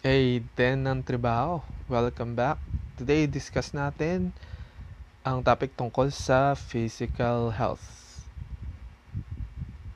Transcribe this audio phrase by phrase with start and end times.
[0.00, 1.60] Hey, Den ng Trabaho.
[1.84, 2.56] Welcome back.
[2.96, 4.32] Today, discuss natin
[5.20, 7.84] ang topic tungkol sa physical health.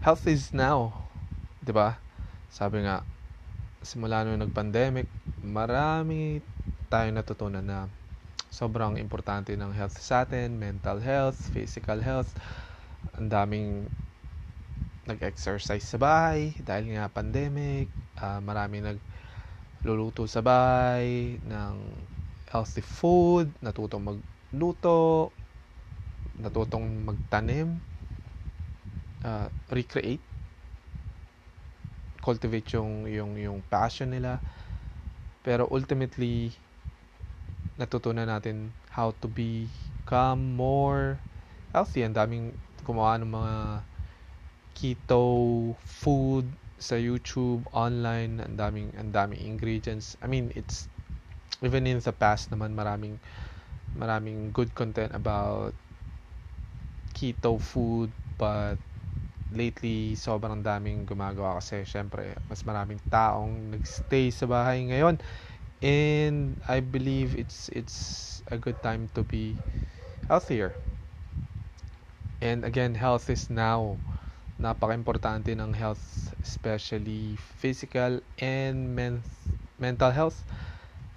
[0.05, 1.09] Health is now.
[1.65, 1.97] 'Di ba?
[2.53, 3.01] Sabi nga,
[3.81, 5.09] simula nung nag-pandemic,
[5.41, 6.45] marami
[6.93, 7.89] tayong natutunan na
[8.53, 12.29] sobrang importante ng health sa atin, mental health, physical health.
[13.17, 13.89] Ang daming
[15.09, 17.89] nag-exercise sa bahay dahil nga pandemic,
[18.21, 19.14] uh, marami nag
[19.85, 21.75] luluto sa bahay ng
[22.49, 25.29] healthy food, natutong magluto,
[26.41, 27.77] natutong magtanim,
[29.23, 30.25] uh, recreate,
[32.25, 34.41] cultivate yung, yung, yung passion nila.
[35.45, 36.57] Pero ultimately,
[37.77, 41.21] natutunan natin how to become more
[41.77, 42.01] healthy.
[42.01, 42.47] Ang daming
[42.81, 43.57] gumawa ng mga
[44.73, 45.25] keto
[45.85, 46.49] food,
[46.85, 50.21] sa YouTube, online, ang daming ang daming ingredients.
[50.21, 50.85] I mean, it's
[51.65, 53.17] even in the past naman maraming
[53.97, 55.73] maraming good content about
[57.15, 58.77] keto food but
[59.55, 65.17] lately sobrang daming gumagawa kasi syempre mas maraming taong nagstay sa bahay ngayon.
[65.85, 69.57] And I believe it's it's a good time to be
[70.29, 70.77] healthier.
[72.45, 73.97] And again health is now
[74.61, 79.27] napaka-importante ng health, especially physical and men-
[79.79, 80.45] mental health.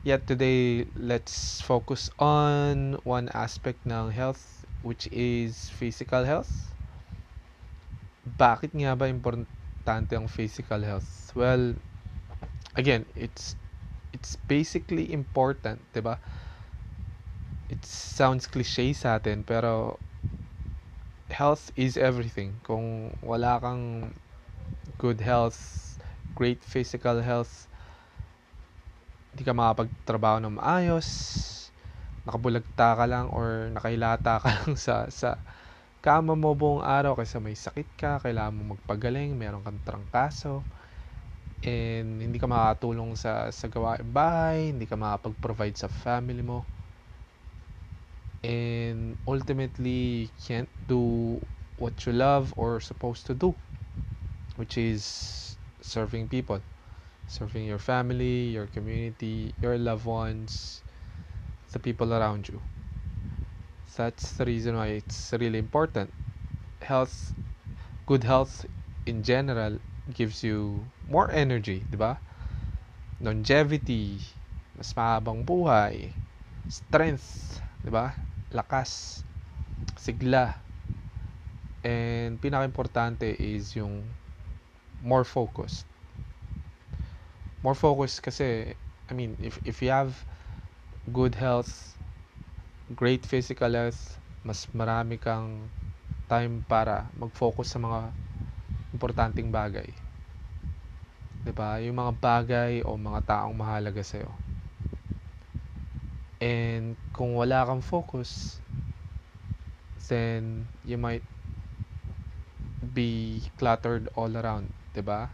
[0.04, 6.72] Yet today, let's focus on one aspect ng health, which is physical health.
[8.28, 11.32] Bakit nga ba importante ang physical health?
[11.36, 11.76] Well,
[12.76, 13.56] again, it's
[14.14, 16.20] it's basically important, 'di ba?
[17.68, 20.00] It sounds cliche sa atin, pero
[21.32, 22.60] health is everything.
[22.64, 24.14] Kung wala kang
[24.98, 25.60] good health,
[26.36, 27.68] great physical health,
[29.34, 31.08] hindi ka makapagtrabaho ng maayos,
[32.28, 35.40] nakabulagta ka lang or nakahilata ka lang sa, sa
[36.04, 40.64] kama mo buong araw kasi may sakit ka, kailangan mo magpagaling, meron kang trangkaso,
[41.66, 46.64] and hindi ka makatulong sa, sa gawain bahay, hindi ka makapag-provide sa family mo
[48.44, 51.42] and ultimately can't do
[51.78, 53.56] what you love or supposed to do
[54.56, 56.62] which is serving people
[57.28, 60.82] serving your family your community your loved ones
[61.72, 62.62] the people around you.
[63.96, 66.14] That's the reason why it's really important.
[66.82, 67.34] Health
[68.06, 68.66] good health
[69.06, 69.80] in general
[70.14, 72.20] gives you more energy di ba?
[73.20, 74.22] Longevity
[74.78, 76.14] mas mahabang buhay
[76.70, 79.24] strength di ba lakas,
[79.98, 80.56] sigla.
[81.84, 84.12] And pinaka-importante is yung
[85.02, 85.88] more focused.
[87.64, 88.76] More focused kasi,
[89.10, 90.26] I mean, if, if you have
[91.12, 91.98] good health,
[92.96, 95.72] great physical health, mas marami kang
[96.28, 98.12] time para mag-focus sa mga
[98.92, 99.88] importanteng bagay.
[101.44, 101.80] 'Di ba?
[101.80, 104.47] Yung mga bagay o mga taong mahalaga sa iyo.
[106.42, 108.62] And kung wala kang focus,
[110.08, 111.24] then you might
[112.94, 115.30] be cluttered all around, 'di ba?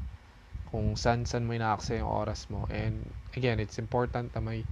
[0.72, 2.66] Kung san mo inaaksa yung oras mo.
[2.72, 3.04] And
[3.36, 4.64] again, it's important na may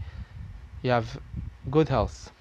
[0.81, 1.19] you have
[1.69, 2.31] good health.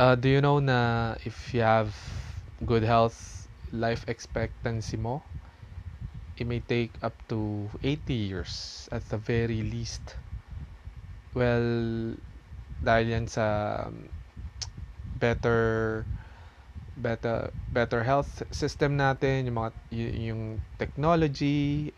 [0.00, 1.94] Uh, do you know na if you have
[2.66, 5.22] good health, life expectancy mo,
[6.36, 10.16] it may take up to 80 years at the very least.
[11.32, 12.12] Well,
[12.84, 13.46] dahil yan sa
[13.88, 14.04] um,
[15.16, 16.04] better
[17.00, 19.70] better better health system natin, yung mga
[20.28, 20.42] yung
[20.76, 21.88] technology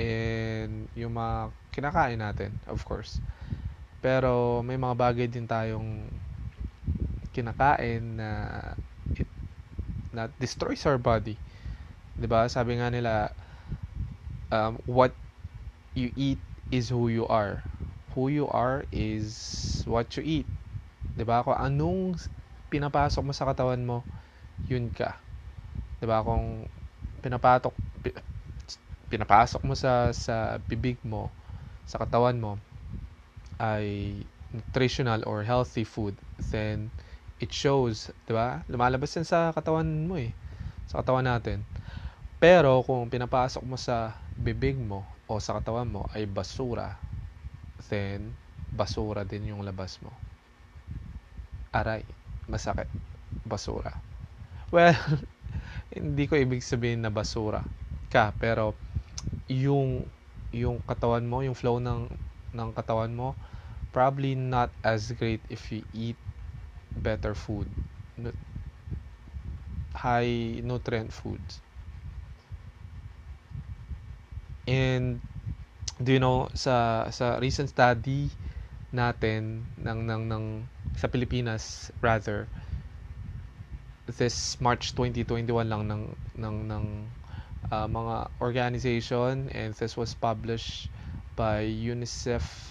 [0.00, 3.20] and yung mga kinakain natin, of course.
[4.00, 6.08] Pero may mga bagay din tayong
[7.36, 8.30] kinakain na
[9.18, 9.28] it
[10.14, 11.36] na destroys our body.
[12.16, 12.46] 'Di ba?
[12.48, 13.34] Sabi nga nila
[14.54, 15.12] um, what
[15.94, 16.38] you eat
[16.72, 17.62] is who you are
[18.14, 20.48] who you are is what you eat.
[21.16, 21.42] 'Di ba?
[21.44, 22.18] Kung anong
[22.72, 24.06] pinapasok mo sa katawan mo,
[24.70, 25.18] yun ka.
[26.00, 26.22] 'Di ba?
[26.24, 26.68] Kung
[27.22, 27.74] pinapatok
[29.12, 31.32] pinapasok mo sa sa bibig mo,
[31.86, 32.52] sa katawan mo
[33.60, 33.86] ay
[34.54, 36.14] nutritional or healthy food,
[36.50, 36.90] then
[37.42, 38.62] it shows, 'di ba?
[38.70, 40.34] Lumalabas yan sa katawan mo eh.
[40.86, 41.66] Sa katawan natin.
[42.40, 47.03] Pero kung pinapasok mo sa bibig mo o sa katawan mo ay basura,
[47.90, 48.36] then
[48.72, 50.12] basura din yung labas mo.
[51.74, 52.04] Aray,
[52.48, 52.88] masakit.
[53.44, 53.92] Basura.
[54.72, 54.96] Well,
[55.96, 57.64] hindi ko ibig sabihin na basura
[58.12, 58.74] ka, pero
[59.50, 60.06] yung
[60.54, 62.08] yung katawan mo, yung flow ng
[62.54, 63.34] ng katawan mo
[63.94, 66.18] probably not as great if you eat
[66.98, 67.68] better food.
[69.94, 71.60] High nutrient foods.
[74.66, 75.20] And
[76.02, 78.26] do you know sa sa recent study
[78.94, 80.44] natin ng ng ng
[80.98, 82.46] sa Pilipinas rather
[84.18, 86.02] this March 2021 lang ng
[86.38, 86.84] ng ng
[87.70, 90.90] uh, mga organization and this was published
[91.34, 92.68] by unicef.org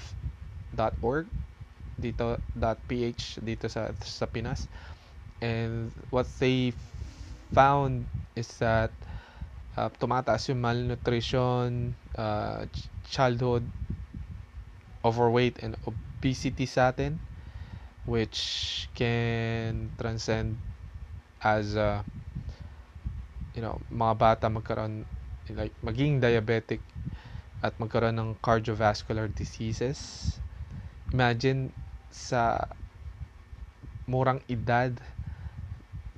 [1.99, 2.39] dito
[2.87, 4.67] .ph dito sa sa Pinas.
[5.43, 6.71] And what they
[7.51, 8.89] found is that
[9.75, 12.65] uh, tumataas yung malnutrition uh,
[13.13, 13.61] childhood
[15.05, 17.21] overweight and obesity sa atin
[18.09, 20.57] which can transcend
[21.45, 22.01] as a
[23.53, 25.05] you know mga bata magkaroon
[25.53, 26.81] like maging diabetic
[27.63, 30.35] at magkaroon ng cardiovascular diseases.
[31.15, 31.71] Imagine
[32.11, 32.59] sa
[34.03, 34.91] murang edad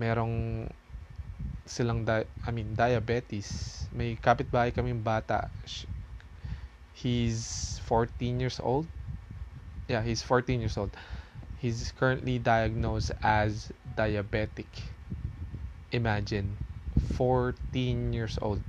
[0.02, 0.66] merong
[1.70, 3.86] silang di- I mean diabetes.
[3.94, 5.54] May kapitbahay kaming bata
[6.96, 8.88] he's 14 years old.
[9.88, 10.92] Yeah he's 14 years old.
[11.60, 14.70] He's currently diagnosed as diabetic.
[15.92, 16.58] Imagine
[17.18, 18.62] 14 years old.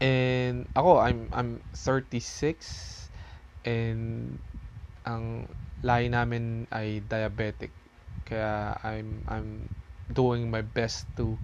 [0.00, 3.08] And ako I'm I'm 36
[3.64, 4.38] and
[5.04, 5.48] ang
[5.82, 7.72] lahi namin ay diabetic.
[8.28, 9.68] Kaya I'm I'm
[10.12, 11.36] doing my best to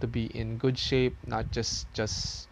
[0.00, 2.49] to be in good shape not just just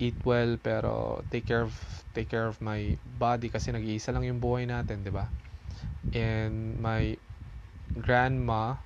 [0.00, 1.74] eat well pero take care of
[2.16, 5.28] take care of my body kasi nag-iisa lang yung buhay natin, 'di ba?
[6.16, 7.14] And my
[7.98, 8.78] grandma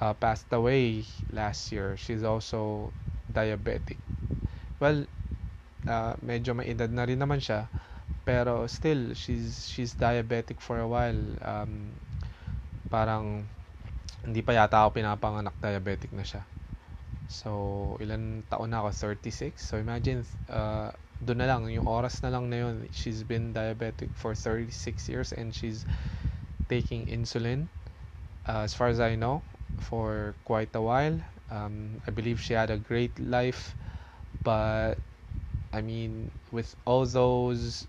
[0.00, 1.96] uh, passed away last year.
[1.96, 2.92] She's also
[3.30, 3.98] diabetic.
[4.80, 5.06] Well,
[5.86, 7.68] uh, medyo may edad na rin naman siya,
[8.24, 11.20] pero still she's she's diabetic for a while.
[11.44, 11.94] Um,
[12.90, 13.46] parang
[14.24, 16.44] hindi pa yata ako pinapanganak diabetic na siya.
[17.30, 19.14] So, ilan taon na ako?
[19.14, 19.54] 36.
[19.62, 20.90] So, imagine, uh,
[21.22, 25.30] doon na lang, yung oras na lang na yun, she's been diabetic for 36 years
[25.30, 25.86] and she's
[26.66, 27.70] taking insulin,
[28.50, 29.46] uh, as far as I know,
[29.78, 31.22] for quite a while.
[31.54, 33.78] Um, I believe she had a great life,
[34.42, 34.98] but
[35.72, 37.86] I mean, with all those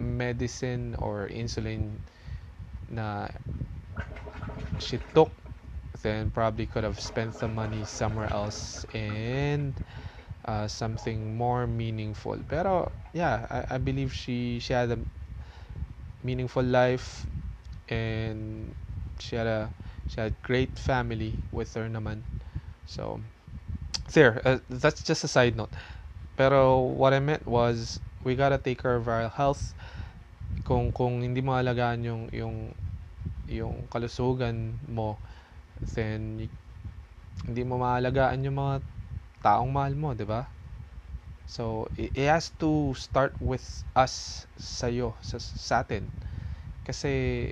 [0.00, 2.00] medicine or insulin
[2.88, 3.28] na
[4.80, 5.28] she took
[6.02, 9.80] then probably could have spent the money somewhere else and
[10.44, 12.38] uh, something more meaningful.
[12.48, 14.98] Pero yeah, I, I believe she she had a
[16.22, 17.26] meaningful life
[17.88, 18.74] and
[19.18, 19.72] she had a
[20.06, 22.24] she had great family with her naman.
[22.86, 23.20] So
[24.12, 25.74] there, uh, that's just a side note.
[26.36, 29.74] Pero what I meant was we gotta take care of our health.
[30.64, 32.56] Kung kung hindi mo alagaan yung yung
[33.48, 35.18] yung kalusugan mo,
[35.94, 36.48] then
[37.46, 38.82] hindi mo maalagaan yung mga
[39.42, 40.46] taong mahal mo, 'di ba?
[41.48, 43.64] So, it, has to start with
[43.96, 46.04] us sa'yo, sa, sa atin.
[46.84, 47.48] Kasi,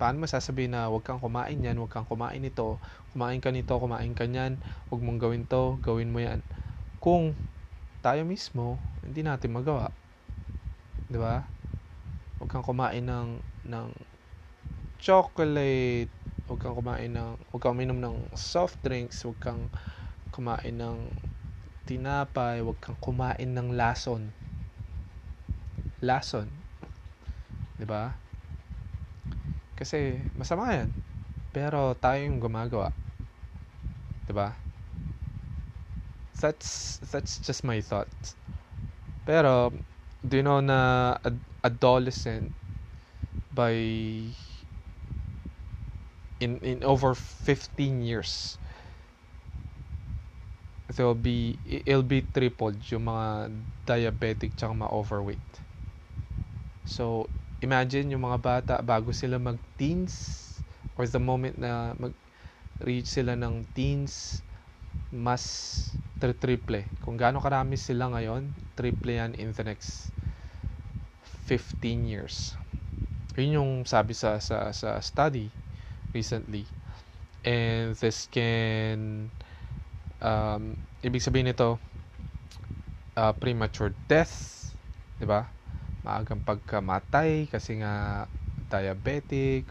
[0.00, 2.80] paano mo sasabihin na huwag kang kumain yan, huwag kang kumain nito,
[3.12, 4.56] kumain ka nito, kumain ka niyan,
[4.88, 6.40] huwag mong gawin to, gawin mo yan.
[6.96, 7.36] Kung
[8.00, 9.92] tayo mismo, hindi natin magawa.
[11.08, 11.44] 'Di ba?
[12.40, 13.88] Huwag kang kumain ng ng
[15.00, 16.08] chocolate,
[16.48, 19.62] huwag kang kumain ng, huwag kang uminom ng soft drinks, huwag kang
[20.34, 20.98] kumain ng
[21.88, 24.32] tinapay, huwag kang kumain ng lason.
[26.04, 26.48] Lason.
[27.78, 28.14] 'Di ba?
[29.74, 30.90] Kasi masama 'yan.
[31.54, 32.94] Pero tayo yung gumagawa.
[34.26, 34.56] 'Di ba?
[36.40, 38.36] That's that's just my thoughts.
[39.24, 39.72] Pero
[40.26, 42.52] do you know na ad- adolescent
[43.52, 43.74] by
[46.40, 48.58] in in over 15 years.
[50.94, 53.50] There'll be it'll be tripled yung mga
[53.88, 55.48] diabetic tsaka mga overweight.
[56.84, 57.26] So
[57.64, 60.42] imagine yung mga bata bago sila mag teens
[61.00, 62.12] or the moment na mag
[62.84, 64.44] reach sila ng teens
[65.14, 65.42] mas
[66.24, 66.88] triple.
[67.04, 68.48] Kung gaano karami sila ngayon
[68.80, 70.08] triple yan in the next
[71.48, 72.56] 15 years.
[73.36, 75.63] Yun yung sabi sa sa sa study
[76.14, 76.64] recently.
[77.44, 79.28] And this can
[80.24, 81.76] um, ibig sabihin nito
[83.18, 84.72] uh, premature death,
[85.20, 85.50] 'di ba?
[86.04, 88.24] Maagang pagkamatay kasi nga
[88.56, 89.68] diabetic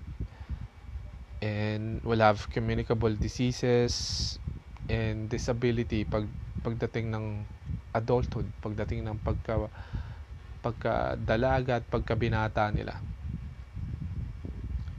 [1.43, 3.93] and will have communicable diseases
[4.87, 6.29] and disability pag
[6.63, 7.25] pagdating ng
[7.93, 9.67] adulthood, pagdating ng pagka
[10.63, 13.03] pagkadalaga at pagkabinata nila.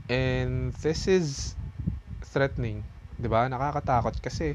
[0.05, 1.57] And this is
[2.21, 2.85] threatening,
[3.17, 3.49] 'di ba?
[3.49, 4.53] Nakakatakot kasi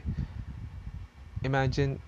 [1.43, 1.99] imagine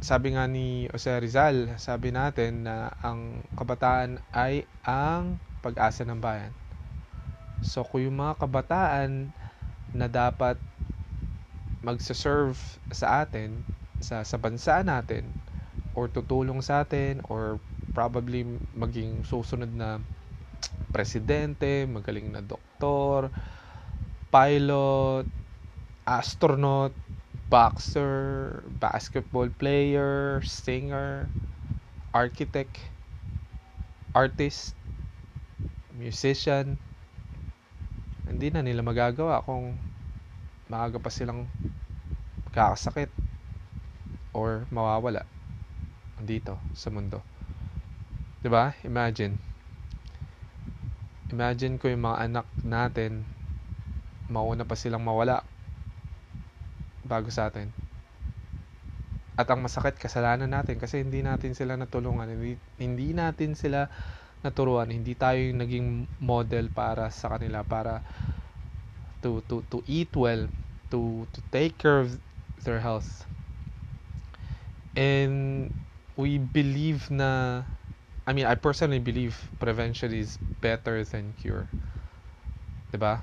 [0.00, 6.54] sabi nga ni Jose Rizal, sabi natin na ang kabataan ay ang pag-asa ng bayan.
[7.60, 9.28] So kung yung mga kabataan
[9.92, 10.56] na dapat
[11.84, 12.56] magsa-serve
[12.92, 13.64] sa atin
[14.00, 15.36] sa sa bansa natin
[15.92, 17.60] or tutulong sa atin or
[17.92, 20.00] probably maging susunod na
[20.90, 23.30] presidente, magaling na doktor,
[24.30, 25.26] pilot,
[26.06, 26.94] astronaut,
[27.50, 31.30] boxer, basketball player, singer,
[32.14, 32.78] architect,
[34.14, 34.74] artist,
[35.94, 36.78] musician.
[38.26, 39.74] Hindi na nila magagawa kung
[40.70, 41.50] maaga pa silang
[42.54, 43.10] kakasakit
[44.34, 45.26] or mawawala
[46.22, 47.22] dito sa mundo.
[48.40, 48.74] 'Di ba?
[48.86, 49.49] Imagine.
[51.30, 53.22] Imagine ko yung mga anak natin
[54.30, 55.42] mauna pa silang mawala
[57.06, 57.70] bago sa atin.
[59.34, 63.88] At ang masakit kasalanan natin kasi hindi natin sila natulungan, hindi, hindi natin sila
[64.40, 65.88] naturuan, hindi tayo yung naging
[66.20, 68.00] model para sa kanila para
[69.20, 70.48] to to to eat well,
[70.88, 72.16] to to take care of
[72.64, 73.28] their health.
[74.96, 75.68] And
[76.16, 77.64] we believe na
[78.30, 81.66] I mean, I personally believe prevention is better than cure.
[82.94, 83.18] 'Di ba?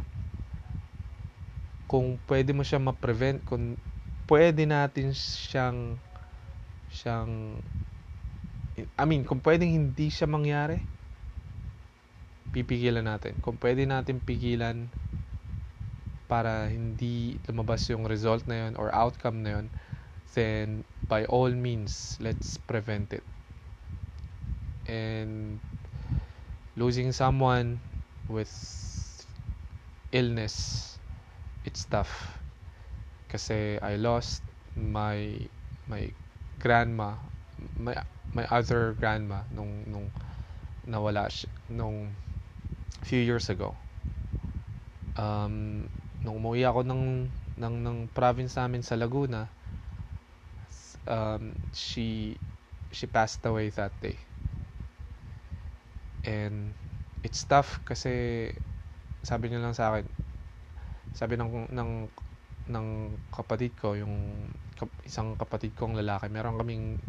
[1.87, 3.79] Kung pwede mo siya ma-prevent, kung
[4.27, 5.95] pwede natin siyang
[6.91, 7.63] siyang
[8.99, 10.83] I mean, kung pwedeng hindi siya mangyari,
[12.51, 13.39] pipigilan natin.
[13.39, 14.91] Kung pwede natin pigilan
[16.27, 19.67] para hindi lumabas yung result na yun or outcome na yun,
[20.35, 23.23] then by all means, let's prevent it
[24.87, 25.59] and
[26.75, 27.79] losing someone
[28.27, 28.51] with
[30.11, 30.87] illness
[31.67, 32.39] it's tough.
[33.27, 34.39] Kasi I lost
[34.79, 35.35] my
[35.91, 36.07] my
[36.63, 37.19] grandma
[37.75, 37.91] my
[38.31, 40.07] my other grandma nung nung
[40.87, 42.15] nawala siya nung
[43.03, 43.75] few years ago.
[45.19, 45.85] Um
[46.23, 47.27] nung umuwi ako ng
[47.59, 49.51] ng ng province namin sa Laguna
[51.07, 52.35] um she
[52.91, 54.19] she passed away that day
[56.27, 56.75] And
[57.23, 58.51] it's tough kasi
[59.23, 60.05] sabi niya lang sa akin,
[61.15, 61.91] sabi ng ng
[62.67, 62.87] ng
[63.31, 64.51] kapatid ko, yung
[65.07, 66.99] isang kapatid kong lalaki, meron kaming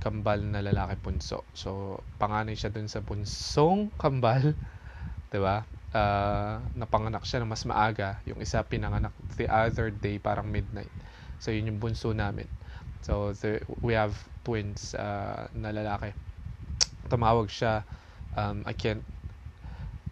[0.00, 1.44] kambal na lalaki punso.
[1.52, 4.56] So, panganay siya dun sa punsong kambal,
[5.30, 5.62] 'di ba?
[5.90, 8.16] Uh, napanganak siya na mas maaga.
[8.24, 10.90] Yung isa pinanganak the other day, parang midnight.
[11.42, 12.48] So, yun yung bunso namin.
[13.04, 14.16] So, the, we have
[14.46, 16.14] twins uh, na lalaki.
[17.10, 17.84] Tumawag siya
[18.36, 19.02] um, I can't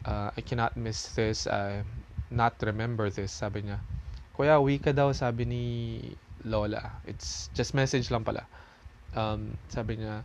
[0.07, 1.83] uh, I cannot miss this uh,
[2.31, 3.79] not remember this sabi niya.
[4.39, 5.65] Kuya uwi ka daw sabi ni
[6.47, 7.03] Lola.
[7.05, 8.47] It's just message lang pala.
[9.15, 10.23] Um, sabi niya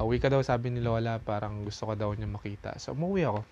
[0.00, 2.76] uwi ka daw sabi ni Lola parang gusto ka daw niya makita.
[2.80, 3.44] So umuwi ako.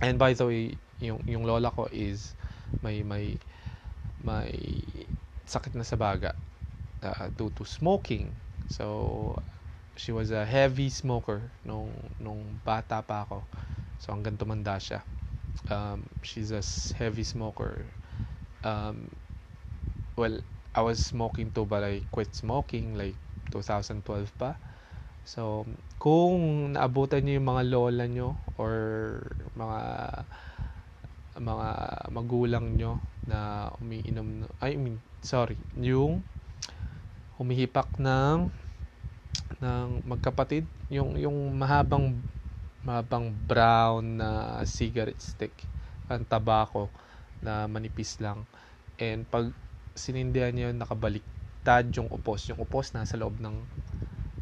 [0.00, 2.36] And by the way yung yung lola ko is
[2.84, 3.40] may may
[4.20, 4.52] may
[5.48, 6.36] sakit na sa baga
[7.02, 8.30] uh, due to smoking.
[8.68, 9.34] So
[10.00, 13.44] she was a heavy smoker nung nung bata pa ako.
[14.00, 15.04] So hanggang tumanda siya.
[15.68, 16.64] Um, she's a
[16.96, 17.84] heavy smoker.
[18.64, 19.12] Um,
[20.16, 20.40] well,
[20.72, 23.20] I was smoking too but I quit smoking like
[23.52, 24.00] 2012
[24.40, 24.56] pa.
[25.28, 25.68] So,
[26.00, 28.72] kung naabutan niyo yung mga lola nyo or
[29.52, 29.80] mga
[31.38, 31.68] mga
[32.08, 36.24] magulang nyo na umiinom, I mean, sorry, yung
[37.36, 38.48] humihipak ng
[39.60, 42.16] ng magkapatid, yung yung mahabang
[42.80, 45.52] mahabang brown na cigarette stick,
[46.08, 46.88] ang tabako
[47.44, 48.44] na manipis lang.
[48.96, 49.52] And pag
[49.92, 52.48] sinindihan niya yun, nakabaliktad yung upos.
[52.48, 53.56] Yung upos nasa loob ng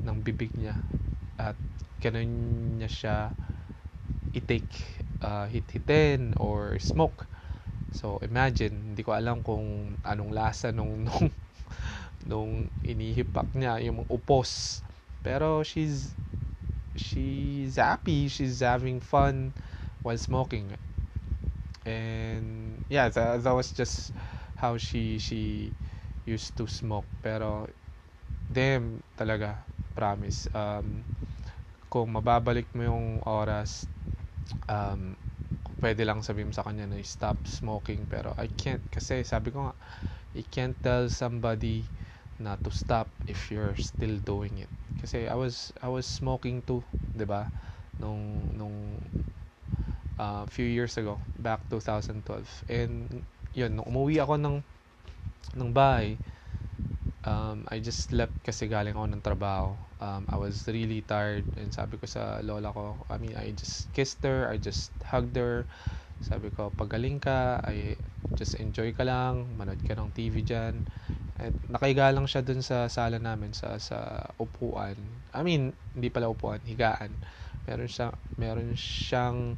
[0.06, 0.78] ng bibig niya.
[1.34, 1.58] At
[1.98, 2.30] ganun
[2.78, 3.16] niya siya
[4.34, 4.70] i-take
[5.22, 7.26] uh, hit-hitin or smoke.
[7.90, 11.26] So imagine, hindi ko alam kung anong lasa nung nung
[12.28, 12.52] nung
[12.84, 14.82] inihipak niya yung upos
[15.22, 16.14] pero she's
[16.96, 19.54] she's happy, she's having fun
[20.02, 20.76] while smoking.
[21.86, 24.12] And yeah, that, that was just
[24.56, 25.72] how she she
[26.26, 27.06] used to smoke.
[27.22, 27.66] Pero
[28.52, 30.48] damn talaga, promise.
[30.54, 31.04] Um,
[31.92, 33.88] kung mababalik mo yung oras,
[34.68, 35.16] um,
[35.82, 38.06] pwede lang sabihin sa kanya na stop smoking.
[38.08, 39.76] Pero I can't kasi sabi ko nga,
[40.36, 41.88] you can't tell somebody
[42.38, 44.72] na to stop if you're still doing it.
[45.00, 46.82] Kasi I was I was smoking too,
[47.14, 47.48] 'di ba?
[48.02, 48.98] Nung nung
[50.18, 52.46] uh, few years ago, back 2012.
[52.68, 54.56] And yun, nung umuwi ako ng
[55.56, 56.18] ng bahay,
[57.26, 59.78] um, I just slept kasi galing ako ng trabaho.
[59.98, 63.90] Um, I was really tired and sabi ko sa lola ko, I mean, I just
[63.92, 65.66] kissed her, I just hugged her.
[66.22, 67.96] Sabi ko, pagaling ka, I
[68.36, 70.86] just enjoy ka lang, manood ka ng TV dyan.
[71.38, 74.98] At nakaiga lang siya dun sa sala namin sa sa upuan.
[75.30, 77.14] I mean, hindi pala upuan, higaan.
[77.70, 79.54] Meron siya meron siyang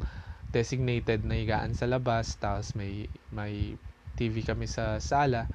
[0.52, 3.80] designated na higaan sa labas, tapos may may
[4.20, 5.48] TV kami sa sala.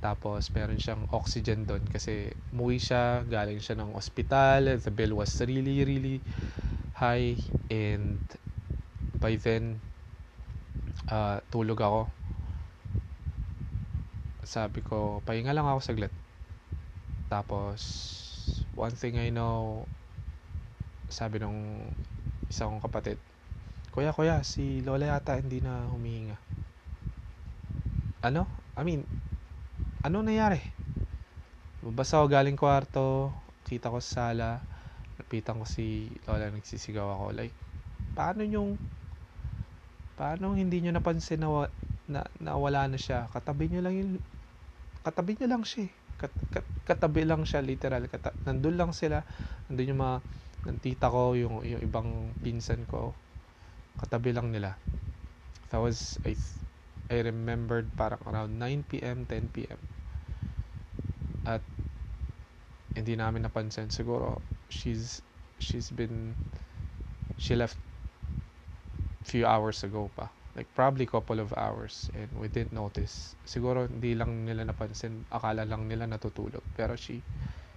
[0.00, 5.30] Tapos meron siyang oxygen doon kasi muwi siya, galing siya ng ospital, the bill was
[5.44, 6.18] really really
[6.96, 7.36] high
[7.68, 8.18] and
[9.20, 9.78] by then
[11.12, 12.08] uh, tulog ako
[14.50, 16.10] sabi ko, pahinga lang ako saglit.
[17.30, 17.78] Tapos,
[18.74, 19.86] one thing I know,
[21.06, 21.86] sabi nung
[22.50, 23.22] isa kong kapatid,
[23.90, 26.38] Kuya, kuya, si Lola yata hindi na humihinga.
[28.22, 28.46] Ano?
[28.78, 29.02] I mean,
[30.06, 30.62] ano nangyari?
[31.82, 33.34] Basta ako galing kwarto,
[33.66, 34.62] kita ko sa sala,
[35.18, 37.24] napitan ko si Lola nagsisigaw ako.
[37.34, 37.54] Like,
[38.14, 38.78] paano yung,
[40.14, 41.66] paano hindi nyo napansin na,
[42.06, 43.26] na, na wala na siya?
[43.34, 44.10] Katabi nyo lang yung
[45.00, 45.92] katabi niya lang siya eh.
[46.20, 48.04] Kat, kat, katabi lang siya literal.
[48.08, 49.24] Kata, nandun lang sila.
[49.68, 50.16] Nandun yung mga
[50.60, 53.16] ng ko yung, yung ibang pinsan ko.
[53.96, 54.76] Katabi lang nila.
[55.72, 56.36] That was I,
[57.08, 59.80] I remembered parang around 9pm 10pm
[61.48, 61.62] at
[62.92, 63.88] hindi namin napansin.
[63.88, 65.22] Siguro she's
[65.62, 66.34] she's been
[67.40, 67.78] she left
[69.24, 70.26] few hours ago pa
[70.56, 73.38] like probably couple of hours and we didn't notice.
[73.46, 75.22] Siguro hindi lang nila napansin.
[75.30, 76.62] Akala lang nila natutulog.
[76.74, 77.22] Pero she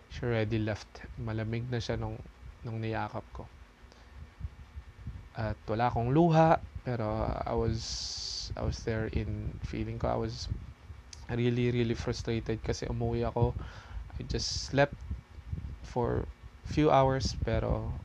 [0.09, 1.05] she already left.
[1.21, 2.17] Malamig na siya nung
[2.65, 3.45] nung niyakap ko.
[5.37, 7.81] At wala akong luha pero I was
[8.57, 10.09] I was there in feeling ko.
[10.09, 10.49] I was
[11.29, 13.53] really really frustrated kasi umuwi ako.
[14.17, 14.97] I just slept
[15.85, 16.25] for
[16.65, 18.01] few hours pero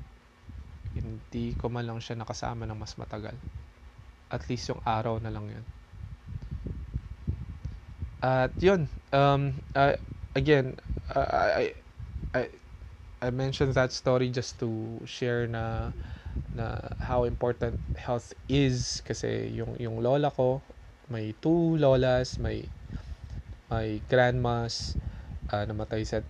[0.92, 3.38] hindi ko man lang siya nakasama ng mas matagal
[4.31, 5.64] at least yung araw na lang yun.
[8.19, 9.95] At yun, um, uh,
[10.35, 10.77] again,
[11.14, 11.75] uh, I,
[12.35, 12.43] I,
[13.23, 15.91] I mentioned that story just to share na
[16.57, 20.64] na how important health is kasi yung yung lola ko
[21.12, 22.64] may two lolas may
[23.69, 24.97] may grandmas
[25.53, 26.25] uh, namatay sa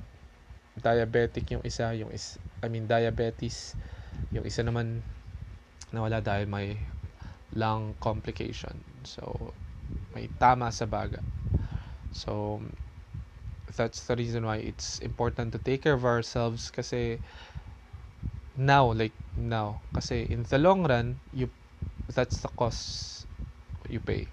[0.83, 3.79] diabetic yung isa yung is I mean diabetes
[4.35, 5.07] yung isa naman
[5.95, 6.75] nawala dahil may
[7.59, 8.81] lung complication.
[9.03, 9.55] So,
[10.15, 11.21] may tama sa baga.
[12.15, 12.63] So,
[13.77, 17.21] that's the reason why it's important to take care of ourselves kasi
[18.57, 21.51] now, like now, kasi in the long run, you
[22.09, 23.27] that's the cost
[23.89, 24.27] you pay.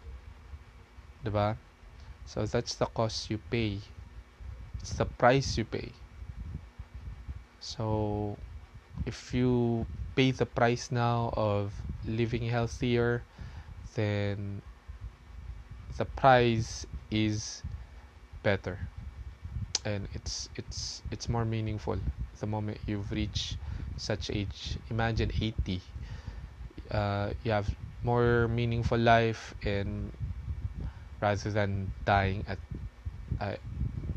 [1.23, 1.57] Diba?
[2.25, 3.81] So, that's the cost you pay.
[4.79, 5.93] It's the price you pay.
[7.59, 8.37] So,
[9.05, 9.85] if you
[10.15, 13.23] pay the price now of living healthier,
[13.95, 14.61] then
[15.97, 17.63] the price is
[18.43, 18.79] better.
[19.85, 21.97] And it's it's it's more meaningful
[22.39, 23.57] the moment you've reached
[23.97, 24.77] such age.
[24.89, 25.81] Imagine 80
[26.91, 27.69] uh, you have
[28.03, 30.11] more meaningful life and
[31.21, 32.59] rather than dying at
[33.41, 33.55] uh,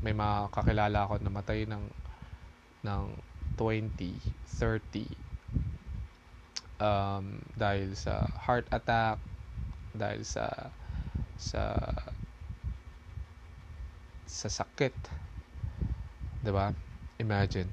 [0.03, 1.85] may mga kakilala ako na matay ng
[2.85, 3.03] ng
[3.57, 4.12] 20
[4.61, 5.28] 30
[6.79, 9.19] um, dahil sa heart attack,
[9.95, 10.71] dahil sa
[11.38, 11.79] sa
[14.29, 14.95] sa sakit.
[16.43, 16.75] 'Di ba?
[17.19, 17.71] Imagine.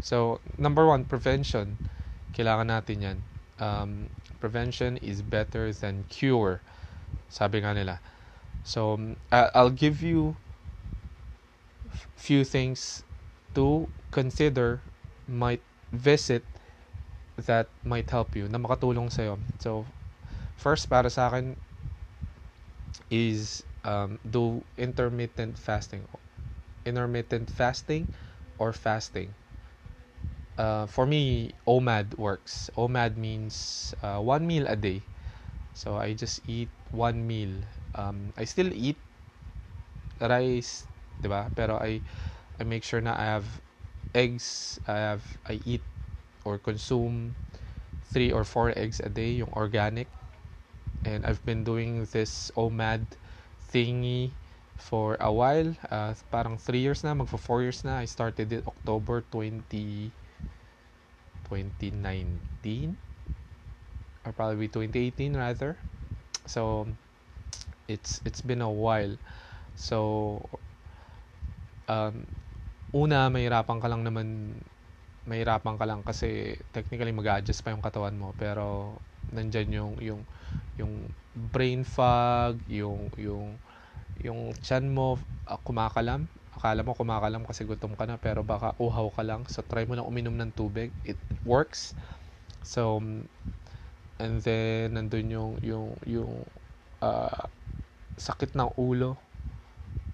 [0.00, 1.78] So, number one, prevention.
[2.34, 3.18] Kailangan natin 'yan.
[3.58, 3.90] Um,
[4.38, 6.62] prevention is better than cure.
[7.26, 7.98] Sabi nga nila.
[8.62, 8.94] So,
[9.34, 10.38] uh, I'll give you
[12.14, 13.02] few things
[13.54, 14.80] to consider
[15.26, 16.44] might visit
[17.46, 19.38] that might help you, na makatulong sa'yo.
[19.62, 19.86] So,
[20.58, 21.56] first para sa akin
[23.10, 26.06] is um, do intermittent fasting.
[26.86, 28.08] Intermittent fasting
[28.58, 29.34] or fasting.
[30.58, 32.68] Uh, for me, OMAD works.
[32.76, 35.02] OMAD means uh, one meal a day.
[35.74, 37.62] So I just eat one meal.
[37.94, 38.98] Um, I still eat
[40.20, 40.86] rice,
[41.22, 41.50] 'di ba?
[41.54, 42.02] Pero I
[42.58, 43.62] I make sure na I have
[44.14, 45.86] eggs, I have I eat
[46.48, 47.36] or consume
[48.08, 50.08] three or four eggs a day, yung organic.
[51.04, 53.04] And I've been doing this OMAD
[53.68, 54.32] thingy
[54.80, 55.76] for a while.
[55.92, 58.00] Uh, parang 3 years na, magfo 4 years na.
[58.00, 60.08] I started it October 20
[61.48, 62.96] 2019
[64.24, 65.76] or probably 2018 rather.
[66.48, 66.88] So
[67.88, 69.16] it's it's been a while.
[69.76, 70.40] So
[71.88, 72.24] um,
[72.92, 74.60] una mahirapan ka lang naman
[75.28, 78.96] mahirapan ka lang kasi technically mag-adjust pa yung katawan mo pero
[79.32, 80.20] nandiyan yung yung
[80.80, 80.92] yung
[81.52, 83.60] brain fog, yung yung
[84.18, 86.26] yung chan mo uh, kumakalam.
[86.56, 89.46] Akala mo kumakalam kasi gutom ka na pero baka uhaw ka lang.
[89.46, 90.90] So try mo lang uminom ng tubig.
[91.06, 91.94] It works.
[92.66, 92.98] So
[94.18, 96.32] and then nandun yung yung yung
[97.04, 97.46] uh,
[98.18, 99.14] sakit ng ulo.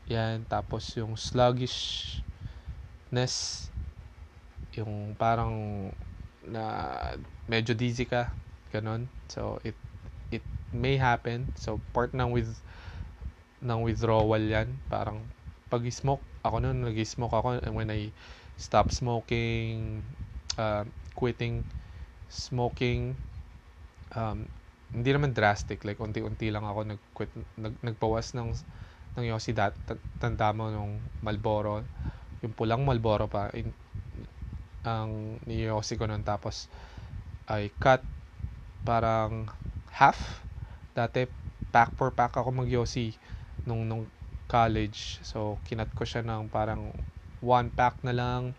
[0.04, 3.72] Yan, tapos yung sluggishness
[4.76, 5.88] yung parang
[6.44, 6.64] na
[7.48, 8.28] medyo dizzy ka
[8.68, 9.76] ganon so it
[10.34, 11.46] it may happen.
[11.54, 12.50] So part ng with
[13.62, 15.22] ng withdrawal yan parang
[15.70, 17.62] pag smoke ako noon nag-smoke ako.
[17.64, 18.12] And when I
[18.60, 20.02] stop smoking
[20.58, 20.84] uh,
[21.16, 21.64] quitting
[22.28, 23.14] smoking
[24.14, 24.46] um,
[24.94, 25.82] hindi naman drastic.
[25.82, 28.52] Like unti-unti lang ako nag-quit nag, nagpawas ng
[29.14, 29.74] ng Yossi dat
[30.18, 31.82] tanda mo nung Malboro.
[32.42, 33.70] Yung pulang Malboro pa in,
[34.84, 36.68] ang niyosi ko nun tapos
[37.48, 38.00] I cut
[38.84, 39.48] parang
[39.92, 40.44] half.
[40.96, 41.28] Dati,
[41.72, 43.12] pack per pack ako magyosi
[43.68, 44.08] nung, nung
[44.48, 45.20] college.
[45.24, 46.92] So, kinat ko siya ng parang
[47.44, 48.56] one pack na lang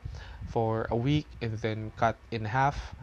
[0.50, 2.94] for a week and then cut in half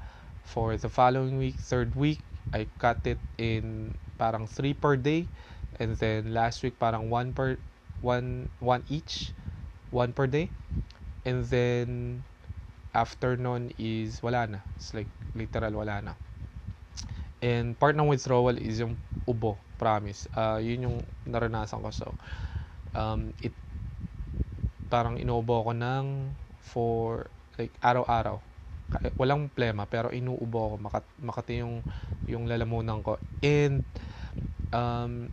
[0.46, 1.58] for the following week.
[1.58, 2.22] Third week,
[2.54, 5.26] I cut it in parang three per day
[5.80, 7.58] and then last week parang one per
[8.02, 9.32] one one each
[9.90, 10.50] one per day
[11.24, 12.22] and then
[12.94, 16.12] after nun is wala na it's like literal wala na
[17.42, 18.94] And part ng withdrawal is yung
[19.26, 20.30] ubo, promise.
[20.34, 21.90] Uh, yun yung naranasan ko.
[21.90, 22.06] So,
[22.94, 23.54] um, it,
[24.92, 26.06] parang inuubo ako ng
[26.62, 27.26] for,
[27.58, 28.38] like, araw-araw.
[29.18, 30.76] Walang plema, pero inuubo ako.
[30.78, 31.82] Makat, makati yung,
[32.28, 33.18] yung lalamunan ko.
[33.42, 33.82] And,
[34.72, 35.32] um,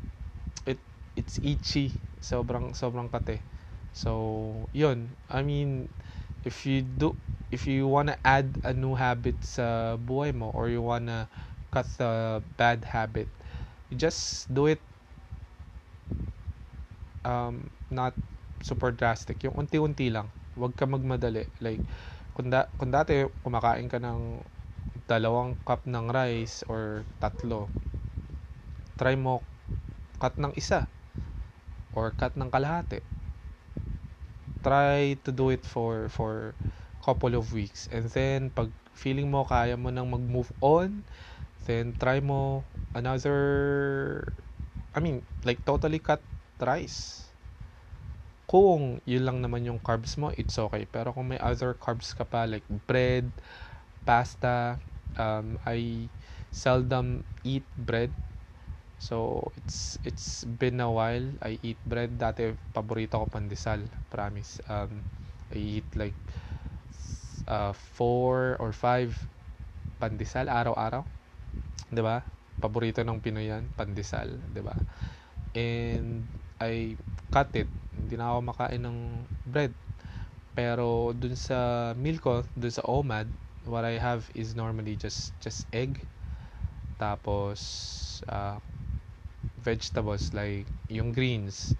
[0.65, 0.80] it,
[1.19, 1.93] it's itchy.
[2.24, 3.43] Sobrang, sobrang kate.
[3.93, 5.17] So, yun.
[5.30, 5.89] I mean,
[6.45, 7.15] if you do,
[7.52, 11.28] if you wanna add a new habit sa buhay mo, or you wanna
[11.69, 13.30] cut the bad habit
[13.89, 14.82] you just do it
[17.25, 18.13] um, not
[18.62, 19.41] super drastic.
[19.43, 20.30] Yung unti-unti lang.
[20.56, 21.47] Huwag ka magmadali.
[21.62, 21.82] Like
[22.36, 24.43] kung, da- kung dati kumakain ka ng
[25.08, 27.69] dalawang cup ng rice or tatlo
[28.99, 29.39] try mo
[30.19, 30.89] cut ng isa
[31.95, 32.99] or cut ng kalahati
[34.63, 36.56] try to do it for for
[37.00, 41.08] couple of weeks and then pag feeling mo kaya mo nang mag-move on
[41.67, 42.65] Then try mo
[42.98, 43.38] another
[44.95, 46.26] I mean, like totally cut
[46.60, 47.32] rice.
[48.50, 50.89] Kung yun lang naman yung carbs mo, it's okay.
[50.89, 53.30] Pero kung may other carbs ka pa like bread,
[54.08, 54.82] pasta,
[55.17, 56.10] um, I
[56.50, 58.13] seldom eat bread.
[59.00, 62.20] So, it's it's been a while I eat bread.
[62.20, 64.60] Dati paborito ko pandesal, promise.
[64.68, 65.02] Um,
[65.56, 66.16] I eat like
[67.48, 69.16] uh, four or five
[69.98, 71.04] pandesal araw-araw
[72.06, 72.22] ba?
[72.62, 74.76] Paborito ng Pinoy yan, pandesal, ba?
[75.58, 76.28] And
[76.62, 76.94] I
[77.34, 77.72] cut it.
[77.98, 78.98] Hindi na ako makain ng
[79.48, 79.74] bread.
[80.54, 83.32] Pero dun sa meal ko, dun sa OMAD,
[83.66, 86.04] what I have is normally just just egg.
[87.00, 87.60] Tapos
[88.28, 88.60] uh,
[89.62, 91.76] vegetables like yung greens,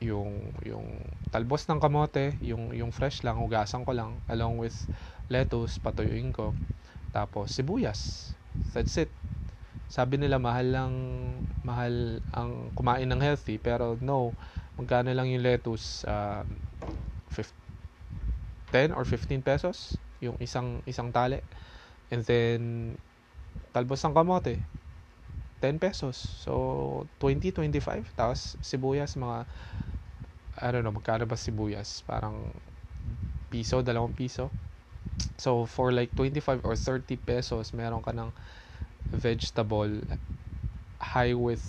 [0.00, 4.74] yung yung talbos ng kamote, yung yung fresh lang, hugasan ko lang along with
[5.28, 6.56] lettuce, patuyuin ko.
[7.12, 8.32] Tapos sibuyas.
[8.72, 9.10] That's it.
[9.90, 10.92] Sabi nila mahal lang
[11.66, 14.32] mahal ang kumain ng healthy pero no,
[14.78, 16.46] magkano lang yung lettuce uh,
[18.70, 21.42] 10 or 15 pesos yung isang isang tali.
[22.10, 22.60] And then
[23.74, 24.58] talbos ng kamote
[25.60, 26.16] 10 pesos.
[26.16, 29.46] So 20 25 tapos sibuyas mga
[30.60, 32.02] I don't know magkano ba sibuyas?
[32.04, 32.52] Parang
[33.50, 34.52] piso, dalawang piso.
[35.40, 38.30] So, for like 25 or 30 pesos, meron ka ng
[39.10, 40.04] vegetable
[41.00, 41.64] high with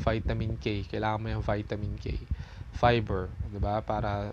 [0.00, 0.84] vitamin K.
[0.88, 2.26] Kailangan mo yung vitamin K.
[2.72, 3.80] Fiber, 'di ba?
[3.84, 4.32] Para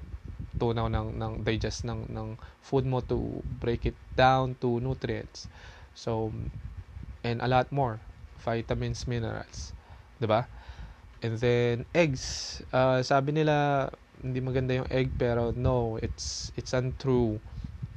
[0.59, 5.47] tunaw ng ng digest ng ng food mo to break it down to nutrients.
[5.95, 6.31] So
[7.23, 8.03] and a lot more
[8.43, 9.71] vitamins, minerals,
[10.19, 10.45] 'di ba?
[11.23, 12.59] And then eggs.
[12.75, 13.87] Uh, sabi nila
[14.19, 17.39] hindi maganda yung egg pero no, it's it's untrue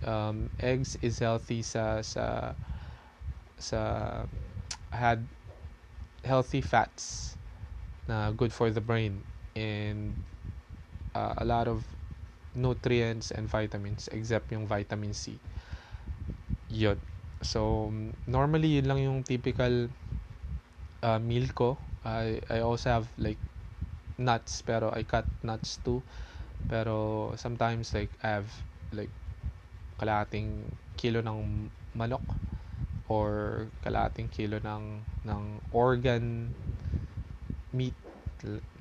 [0.07, 2.55] um, eggs is healthy sa sa
[3.59, 3.81] sa
[4.93, 5.27] had
[6.25, 7.37] healthy fats
[8.07, 10.15] na good for the brain and
[11.15, 11.85] uh, a lot of
[12.55, 15.39] nutrients and vitamins except yung vitamin C.
[16.69, 16.99] Yun.
[17.43, 17.93] So,
[18.27, 19.93] normally yun lang yung typical
[21.07, 21.79] uh, meal ko.
[22.03, 23.39] I, I also have like
[24.19, 26.03] nuts pero I cut nuts too.
[26.67, 28.51] Pero sometimes like I have
[28.91, 29.11] like
[30.03, 30.67] kalating
[30.99, 32.27] kilo ng manok
[33.07, 36.51] or kalating kilo ng ng organ
[37.71, 37.95] meat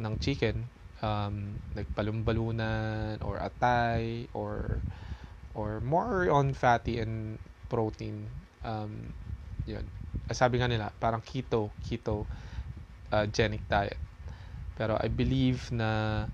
[0.02, 0.66] ng chicken
[1.06, 4.82] um, like palumbalunan or atay or
[5.56, 7.38] or more on fatty and
[7.70, 8.28] protein
[8.66, 9.14] um,
[9.70, 9.86] yun
[10.34, 12.26] sabi nga nila parang keto keto
[13.14, 14.00] uh, genic diet.
[14.76, 16.26] Pero I believe na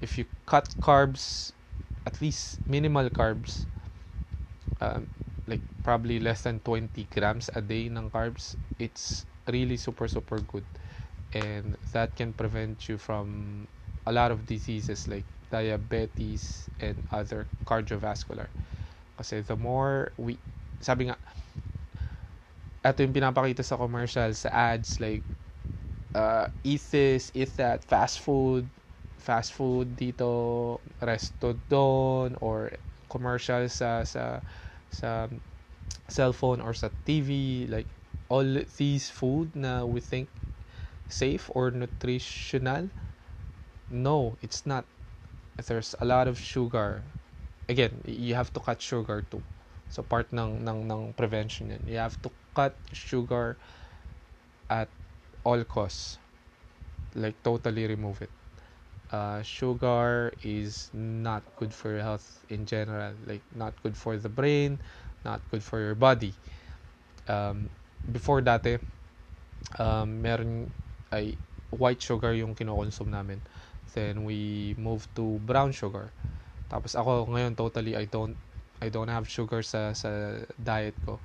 [0.00, 1.52] if you cut carbs
[2.06, 3.66] at least minimal carbs
[4.80, 5.06] um,
[5.46, 10.64] like probably less than 20 grams a day ng carbs it's really super super good.
[11.34, 13.68] And that can prevent you from
[14.06, 18.48] a lot of diseases like diabetes and other cardiovascular.
[19.18, 20.38] Kasi the more we
[20.80, 21.18] sabi nga
[22.80, 25.20] ito yung pinapakita sa commercial sa ads like
[26.16, 28.64] uh, eat this eat that fast food
[29.20, 32.72] fast food dito resto doon or
[33.12, 34.40] commercial sa sa
[34.88, 35.28] sa
[36.08, 37.86] cellphone or sa TV like
[38.32, 38.46] all
[38.80, 40.32] these food na we think
[41.12, 42.88] safe or nutritional?
[43.90, 44.86] No it's not.
[45.60, 47.04] There's a lot of sugar.
[47.68, 49.44] Again you have to cut sugar too.
[49.92, 53.56] So part ng ng ng prevention yan you have to cut sugar
[54.68, 54.92] at
[55.48, 56.20] all costs.
[57.16, 58.30] Like totally remove it.
[59.08, 63.16] Uh, sugar is not good for your health in general.
[63.24, 64.76] Like not good for the brain
[65.24, 66.32] not good for your body.
[67.28, 67.68] Um,
[68.10, 68.80] before dati
[69.78, 70.72] um, meron
[71.12, 71.36] ay
[71.70, 73.38] white sugar yung kinokonsume namin.
[73.92, 76.10] Then we moved to brown sugar.
[76.70, 78.38] Tapos ako ngayon totally I don't
[78.80, 81.20] I don't have sugar sa sa diet ko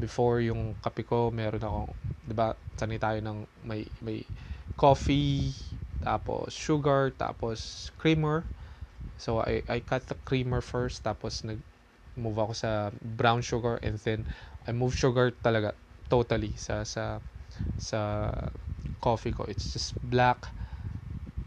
[0.00, 1.88] before yung kape ko meron akong
[2.24, 4.24] 'di ba sanay tayo ng may may
[4.80, 5.52] coffee
[6.00, 8.48] tapos sugar tapos creamer.
[9.20, 11.60] So I I cut the creamer first tapos nag
[12.16, 14.24] move ako sa brown sugar and then
[14.66, 15.76] I move sugar talaga
[16.08, 17.20] totally sa sa
[17.76, 18.32] sa
[19.00, 19.44] coffee ko.
[19.48, 20.48] It's just black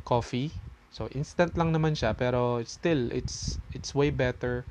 [0.05, 0.53] coffee.
[0.93, 4.69] So instant lang naman siya pero still it's it's way better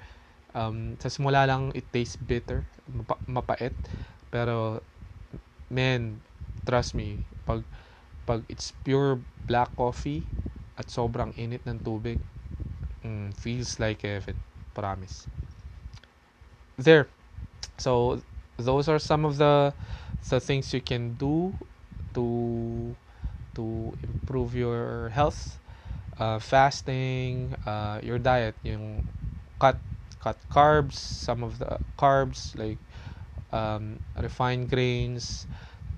[0.54, 3.74] um, sa simula lang it tastes bitter mapa, mapait.
[4.32, 4.80] Pero
[5.72, 6.20] man
[6.64, 7.64] trust me pag
[8.24, 10.24] pag it's pure black coffee
[10.78, 12.20] at sobrang init ng tubig
[13.04, 14.36] mm, feels like heaven
[14.72, 15.26] promise.
[16.78, 17.08] There.
[17.78, 18.22] So
[18.56, 19.74] those are some of the
[20.30, 21.54] the things you can do
[22.14, 22.94] to
[23.54, 25.58] to improve your health.
[26.20, 29.00] Uh, fasting uh, your diet yung
[29.58, 29.80] cut
[30.22, 32.78] cut carbs some of the carbs like
[33.50, 35.50] um, refined grains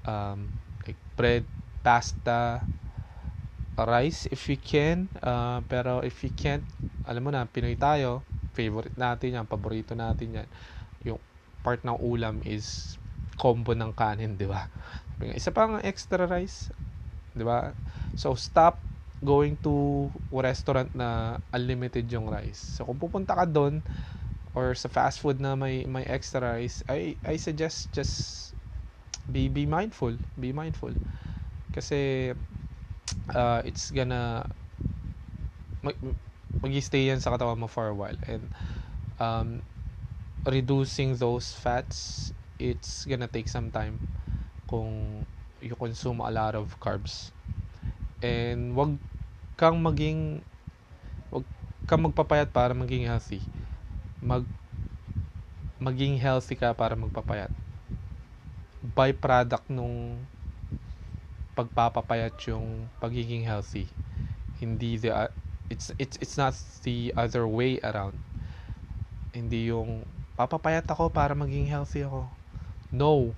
[0.09, 0.49] um,
[0.89, 1.45] like bread
[1.85, 2.65] pasta
[3.77, 6.65] rice if you can uh, pero if you can't
[7.05, 10.49] alam mo na Pinoy tayo favorite natin yan, paborito natin yan.
[11.03, 11.21] Yung
[11.67, 12.97] part ng ulam is
[13.35, 14.71] combo ng kanin, di ba?
[15.35, 16.71] Isa pang extra rice,
[17.35, 17.75] di ba?
[18.15, 18.79] So, stop
[19.23, 22.59] going to restaurant na unlimited yung rice.
[22.79, 23.85] So, kung pupunta ka doon,
[24.55, 28.55] or sa fast food na may may extra rice, I I suggest just
[29.31, 30.95] be be mindful, be mindful.
[31.75, 32.33] Kasi
[33.35, 34.47] uh, it's gonna
[35.85, 35.97] mag,
[36.63, 38.49] mag-stay yan sa katawan mo for a while and
[39.21, 39.61] um,
[40.49, 44.01] reducing those fats it's gonna take some time
[44.71, 45.25] kung
[45.61, 47.34] you consume a lot of carbs
[48.25, 48.97] and wag
[49.61, 50.41] kang maging
[51.29, 51.45] wag
[51.85, 53.45] kang magpapayat para maging healthy
[54.25, 54.49] mag
[55.77, 57.53] maging healthy ka para magpapayat
[58.97, 60.17] byproduct nung
[61.53, 63.85] pagpapapayat yung pagiging healthy
[64.57, 65.13] hindi the
[65.73, 68.17] it's it's it's not the other way around.
[69.35, 70.07] Hindi yung
[70.39, 72.29] papapayat ako para maging healthy ako.
[72.95, 73.35] No.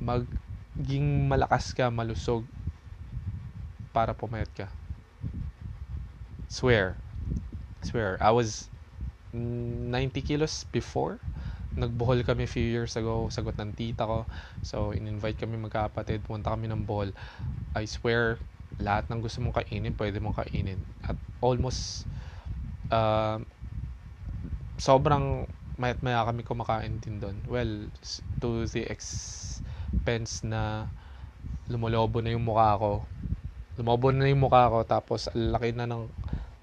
[0.00, 2.46] Maging malakas ka, malusog
[3.90, 4.66] para pumayat ka.
[6.50, 6.98] Swear.
[7.82, 8.18] Swear.
[8.20, 8.66] I was
[9.32, 11.18] 90 kilos before.
[11.78, 14.26] Nagbohol kami few years ago, sagot ng tita ko.
[14.66, 17.14] So, in-invite kami magkapatid, punta kami ng bohol.
[17.78, 18.42] I swear,
[18.82, 20.82] lahat ng gusto mong kainin, pwede mong kainin.
[21.06, 22.10] At almost,
[22.90, 23.38] uh,
[24.82, 25.46] sobrang
[25.80, 27.38] mayat maya kami kumakain din doon.
[27.46, 27.88] Well,
[28.42, 30.90] to the expense na
[31.70, 33.06] lumolobo na yung mukha ko.
[33.80, 36.04] Lumobo na yung mukha ko tapos laki na ng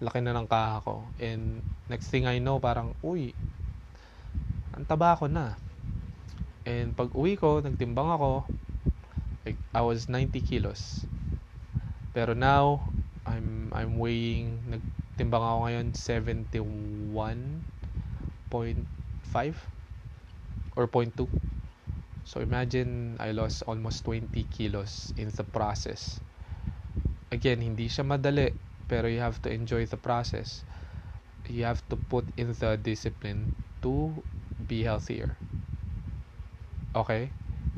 [0.06, 1.02] laki na ng kaha ko.
[1.18, 3.34] And next thing I know parang uy
[4.78, 5.58] ang taba ko na.
[6.70, 8.46] And pag uwi ko nagtimbang ako
[9.50, 11.10] like I was 90 kilos.
[12.14, 12.86] Pero now
[13.26, 17.58] I'm I'm weighing nagtimbang ako ngayon 71.5
[20.78, 21.26] or 0.2
[22.22, 26.22] so imagine I lost almost 20 kilos in the process
[27.32, 28.54] again, hindi siya madali,
[28.88, 30.64] pero you have to enjoy the process.
[31.48, 34.12] You have to put in the discipline to
[34.68, 35.36] be healthier.
[36.96, 37.32] Okay?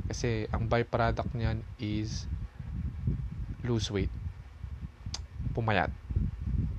[0.10, 2.26] Kasi ang byproduct niyan is
[3.66, 4.14] lose weight.
[5.54, 5.94] Pumayat.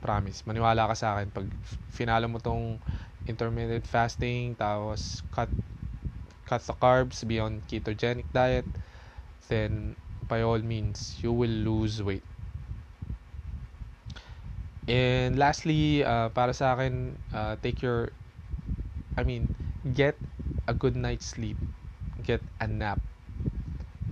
[0.02, 0.46] Promise.
[0.46, 1.30] Maniwala ka sa akin.
[1.30, 1.46] Pag
[1.94, 2.82] finalo mo tong
[3.28, 5.50] intermittent fasting, tapos cut
[6.50, 8.66] cut the carbs, be on ketogenic diet,
[9.46, 9.94] then
[10.26, 12.26] by all means, you will lose weight.
[14.90, 18.10] And lastly, uh, para sa akin, uh, take your,
[19.14, 19.46] I mean,
[19.94, 20.18] get
[20.66, 21.54] a good night's sleep.
[22.26, 22.98] Get a nap.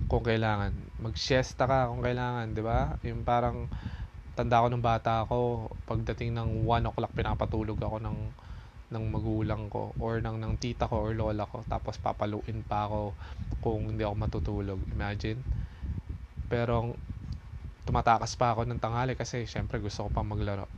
[0.07, 0.71] Kung kailangan.
[1.03, 2.95] Mag-siesta ka kung kailangan, di ba?
[3.03, 3.67] Yung parang,
[4.39, 8.17] tanda ko nung bata ako, pagdating ng 1 o'clock, pinapatulog ako ng,
[8.95, 11.59] ng magulang ko or ng, ng tita ko or lola ko.
[11.67, 13.11] Tapos papaluin pa ako
[13.59, 14.79] kung hindi ako matutulog.
[14.95, 15.43] Imagine.
[16.47, 16.95] Pero
[17.89, 20.69] tumatakas pa ako ng tanghali kasi syempre gusto ko pang maglaro.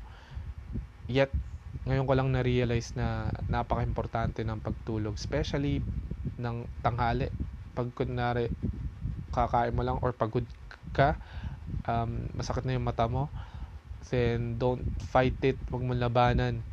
[1.11, 1.35] Yet,
[1.83, 5.83] ngayon ko lang na-realize na napaka-importante ng pagtulog, especially
[6.39, 7.27] ng tanghali.
[7.75, 8.47] Pag kunwari,
[9.35, 10.47] kakain mo lang or pagod
[10.95, 11.19] ka,
[11.83, 13.27] um, masakit na yung mata mo,
[14.07, 16.63] then don't fight it, wag mo labanan.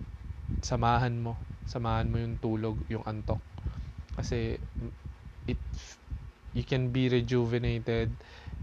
[0.62, 1.34] Samahan mo.
[1.66, 3.42] Samahan mo yung tulog, yung antok.
[4.14, 4.54] Kasi
[5.50, 5.60] it
[6.56, 8.10] you can be rejuvenated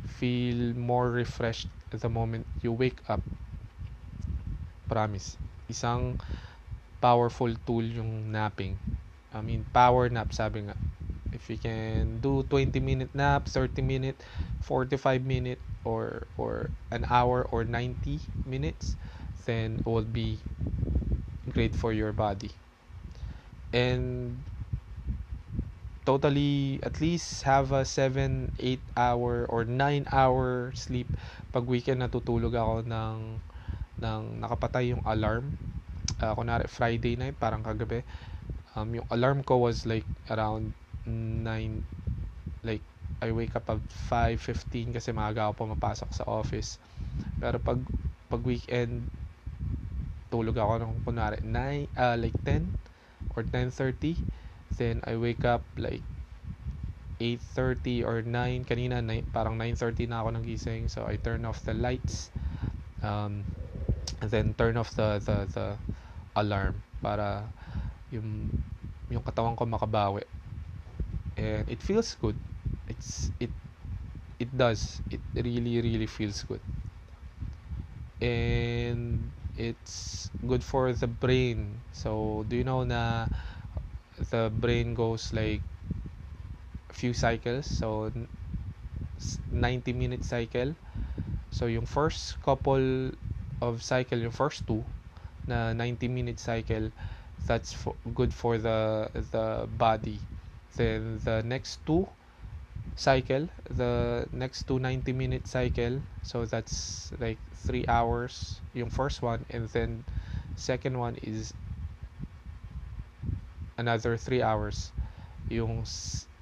[0.03, 3.21] feel more refreshed the moment you wake up.
[4.89, 5.37] Promise.
[5.69, 6.17] Isang
[7.01, 8.77] powerful tool yung napping.
[9.33, 10.77] I mean, power nap, sabi nga.
[11.33, 14.23] If you can do 20 minute nap, 30 minute,
[14.61, 18.95] 45 minute, or, or an hour or 90 minutes,
[19.45, 20.39] then it will be
[21.49, 22.51] great for your body.
[23.73, 24.45] And
[26.05, 31.09] totally at least have a 7, 8 hour or 9 hour sleep.
[31.49, 33.17] Pag weekend natutulog ako ng,
[33.99, 35.57] ng nakapatay yung alarm.
[36.21, 38.05] Uh, kunwari Friday night, parang kagabi.
[38.77, 40.71] Um, yung alarm ko was like around
[41.09, 41.41] 9,
[42.63, 42.85] like
[43.19, 46.77] I wake up at 5.15 kasi maaga ako pumapasok sa office.
[47.41, 47.81] Pero pag,
[48.29, 49.09] pag weekend,
[50.29, 52.69] tulog ako ng kunwari 9, uh, like 10
[53.33, 54.44] or 10.30
[54.77, 56.03] Then I wake up like
[57.19, 60.89] 8.30 or 9 kanina 9, parang 9.30 na ako nagising.
[60.91, 62.29] So I turn off the lights
[63.03, 63.43] um,
[64.21, 65.67] then turn off the, the, the
[66.35, 67.45] alarm para
[68.11, 68.49] yung
[69.09, 70.23] yung katawan ko makabawi.
[71.37, 72.35] And it feels good.
[72.87, 73.51] It's it
[74.39, 75.01] it does.
[75.11, 76.61] It really really feels good.
[78.21, 81.75] And it's good for the brain.
[81.91, 83.27] So do you know na
[84.31, 85.61] the brain goes like
[86.89, 87.65] a few cycles.
[87.65, 88.11] So
[89.51, 90.75] 90 minute cycle.
[91.51, 93.11] So yung first couple
[93.61, 94.83] of cycle yung first two
[95.47, 96.91] na 90 minute cycle
[97.47, 100.19] that's for, good for the the body.
[100.75, 102.07] Then the next two
[102.95, 109.45] cycle the next two 90 minute cycle so that's like three hours yung first one.
[109.49, 110.03] And then
[110.55, 111.53] second one is
[113.77, 114.91] another 3 hours.
[115.49, 115.85] Yung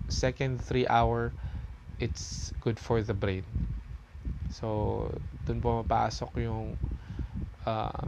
[0.09, 1.33] second 3 hour,
[1.99, 3.45] it's good for the brain.
[4.53, 5.09] So,
[5.45, 6.77] dun pumapasok yung
[7.65, 8.03] uh,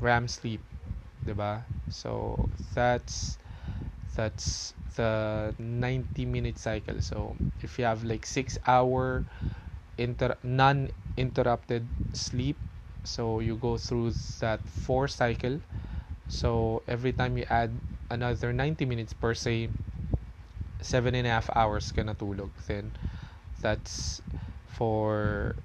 [0.00, 0.62] REM sleep,
[1.24, 1.64] 'di ba?
[1.90, 2.36] So,
[2.74, 3.38] that's
[4.16, 7.00] that's the 90 minute cycle.
[7.02, 9.24] So, if you have like 6 hour
[9.98, 12.58] inter non-interrupted sleep,
[13.04, 15.60] so you go through that 4 cycle.
[16.28, 17.72] So, every time you add
[18.10, 19.70] another 90 minutes per se
[20.80, 22.92] seven and a half hours ka natulog then.
[23.60, 24.22] That's
[24.66, 25.56] for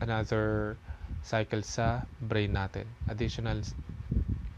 [0.00, 0.76] another
[1.22, 2.88] cycle sa brain natin.
[3.08, 3.60] Additional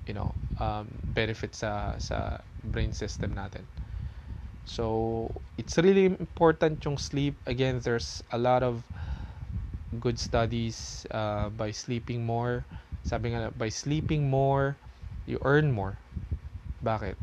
[0.07, 2.39] you know um, benefit sa sa
[2.71, 3.67] brain system natin.
[4.65, 7.35] So it's really important yung sleep.
[7.47, 8.87] Again there's a lot of
[10.01, 12.65] good studies uh, by sleeping more.
[13.03, 14.79] Sabi nga by sleeping more
[15.27, 15.99] you earn more
[16.85, 17.17] bakit?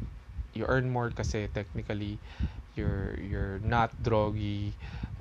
[0.55, 2.17] You earn more kasi technically
[2.75, 4.73] you're you're not druggy,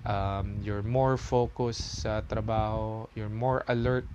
[0.07, 4.09] um, you're more focused sa trabaho, you're more alert,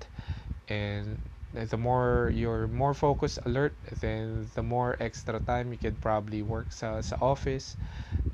[0.67, 1.17] and
[1.53, 6.71] the more you're more focused, alert, then the more extra time you could probably work
[6.71, 7.77] sa, sa office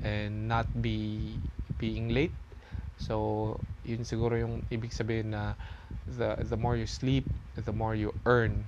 [0.02, 1.36] and not be
[1.78, 2.32] being late.
[2.96, 5.54] So, yun siguro yung ibig sabihin na
[6.16, 8.64] the, the more you sleep, the more you earn.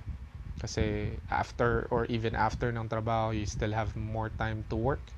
[0.59, 5.13] Kasi after or even after ng trabaho, you still have more time to work.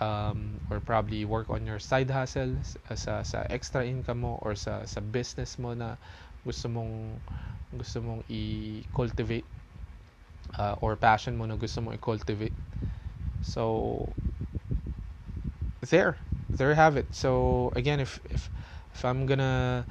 [0.00, 2.56] Um, or probably work on your side hustle
[2.96, 6.00] sa, sa extra income mo or sa, sa business mo na
[6.40, 7.20] gusto mong
[7.68, 9.44] gusto mong i-cultivate
[10.58, 12.56] uh, or passion mo na gusto mong i-cultivate.
[13.42, 14.16] So
[15.80, 16.18] there
[16.56, 17.14] there you have it.
[17.14, 18.50] So again if if
[18.92, 19.86] if I'm gonna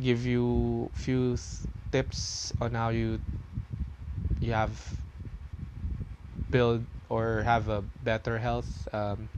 [0.00, 1.36] give you few
[1.92, 3.20] tips on how you
[4.40, 4.72] you have
[6.50, 8.88] build or have a better health.
[8.92, 9.28] Um,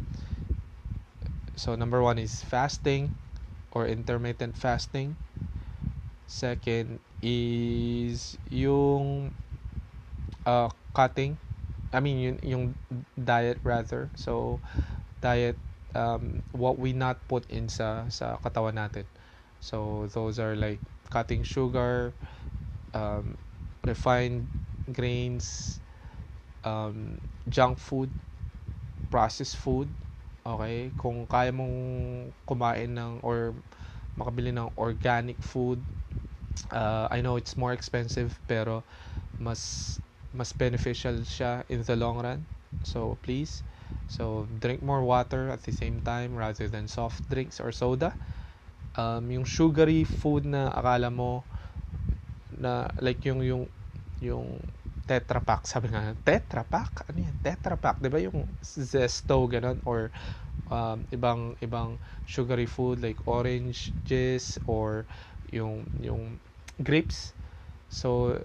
[1.56, 3.10] so number one is fasting
[3.72, 5.16] or intermittent fasting.
[6.26, 9.30] Second is yung
[10.46, 11.36] uh, cutting.
[11.92, 12.64] I mean yung, yung
[13.18, 14.10] diet rather.
[14.16, 14.60] So
[15.20, 15.56] diet
[15.94, 19.06] um, what we not put in sa sa katawan natin.
[19.60, 20.80] So those are like
[21.10, 22.12] cutting sugar,
[22.94, 23.36] um,
[23.84, 24.48] refined
[24.92, 25.80] grains,
[26.64, 27.18] um,
[27.48, 28.10] junk food,
[29.10, 29.92] processed food,
[30.46, 30.92] okay?
[30.96, 31.76] Kung kaya mong
[32.48, 33.54] kumain ng or
[34.18, 35.82] makabili ng organic food,
[36.72, 38.84] uh, I know it's more expensive pero
[39.38, 39.98] mas
[40.34, 42.46] mas beneficial siya in the long run.
[42.82, 43.62] So please,
[44.06, 48.14] so drink more water at the same time rather than soft drinks or soda.
[48.94, 51.46] Um, yung sugary food na akala mo
[52.58, 53.64] na like yung yung
[54.20, 54.60] yung
[55.04, 55.68] Tetra Pak.
[55.68, 57.12] Sabi nga, Tetra Pak?
[57.12, 57.36] Ano yan?
[57.44, 58.00] Tetra Pak.
[58.00, 59.76] Di ba yung zesto, ganun?
[59.84, 60.08] Or
[60.72, 65.04] um, ibang ibang sugary food like orange juice or
[65.52, 66.40] yung yung
[66.80, 67.36] grapes.
[67.92, 68.40] So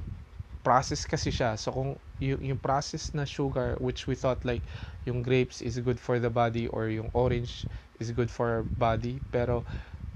[0.60, 1.56] process kasi siya.
[1.56, 4.62] So kung yung, yung process na sugar which we thought like
[5.08, 7.64] yung grapes is good for the body or yung orange
[8.04, 9.64] is good for body pero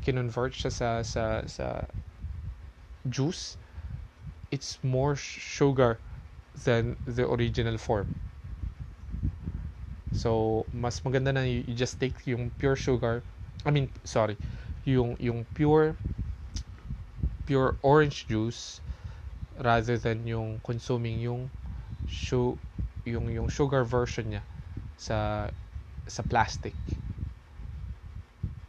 [0.04, 1.88] kinonvert siya sa sa sa
[3.08, 3.56] juice
[4.54, 5.98] it's more sugar
[6.66, 8.08] than the original form.
[10.14, 13.26] So, mas maganda na you, just take yung pure sugar.
[13.66, 14.38] I mean, sorry.
[14.86, 15.98] Yung yung pure
[17.46, 18.80] pure orange juice
[19.60, 21.50] rather than yung consuming yung
[22.08, 22.58] su
[23.06, 24.44] yung yung sugar version niya
[24.98, 25.50] sa
[26.08, 26.76] sa plastic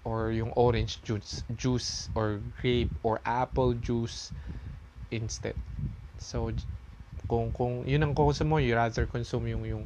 [0.04, 4.32] or yung orange juice juice or grape or apple juice
[5.14, 5.54] instead.
[6.18, 6.50] So
[7.30, 9.84] kung kung yun ang consume mo you rather consume yung yung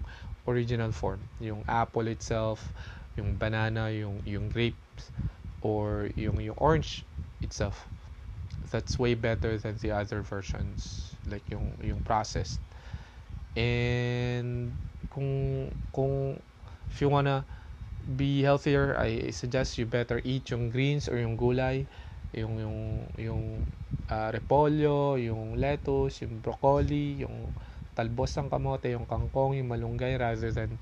[0.48, 1.20] original form.
[1.44, 2.72] Yung apple itself
[3.18, 5.10] yung banana yung yung grapes
[5.60, 7.02] or yung yung orange
[7.42, 7.90] itself.
[8.70, 12.62] That's way better than the other versions like yung yung processed.
[13.58, 14.70] And
[15.10, 16.38] kung kung
[16.88, 17.42] if you wanna
[18.16, 21.84] be healthier I suggest you better eat yung greens or yung gulay
[22.32, 22.78] yung yung
[23.16, 23.42] yung
[24.10, 27.52] uh, repolyo, yung lettuce, yung broccoli, yung
[27.96, 30.78] talbos ng kamote, yung kangkong, yung malunggay rather than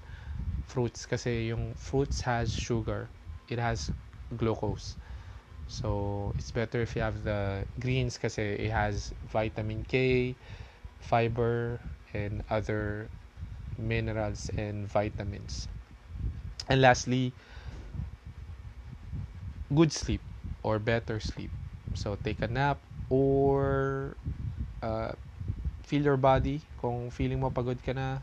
[0.66, 3.08] fruits kasi yung fruits has sugar.
[3.48, 3.90] It has
[4.36, 4.96] glucose.
[5.68, 10.34] So, it's better if you have the greens kasi it has vitamin K,
[11.00, 11.80] fiber,
[12.14, 13.08] and other
[13.78, 15.66] minerals and vitamins.
[16.68, 17.32] And lastly,
[19.74, 20.20] good sleep
[20.66, 21.54] or better sleep.
[21.94, 24.18] So, take a nap or
[24.82, 25.14] uh,
[25.86, 26.58] feel your body.
[26.82, 28.18] Kung feeling mo pagod ka na,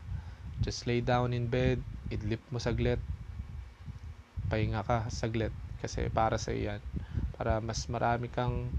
[0.60, 1.80] just lay down in bed,
[2.12, 3.00] idlip mo saglit,
[4.52, 6.78] pahinga ka saglit kasi para sa yan.
[7.34, 8.70] Para mas marami kang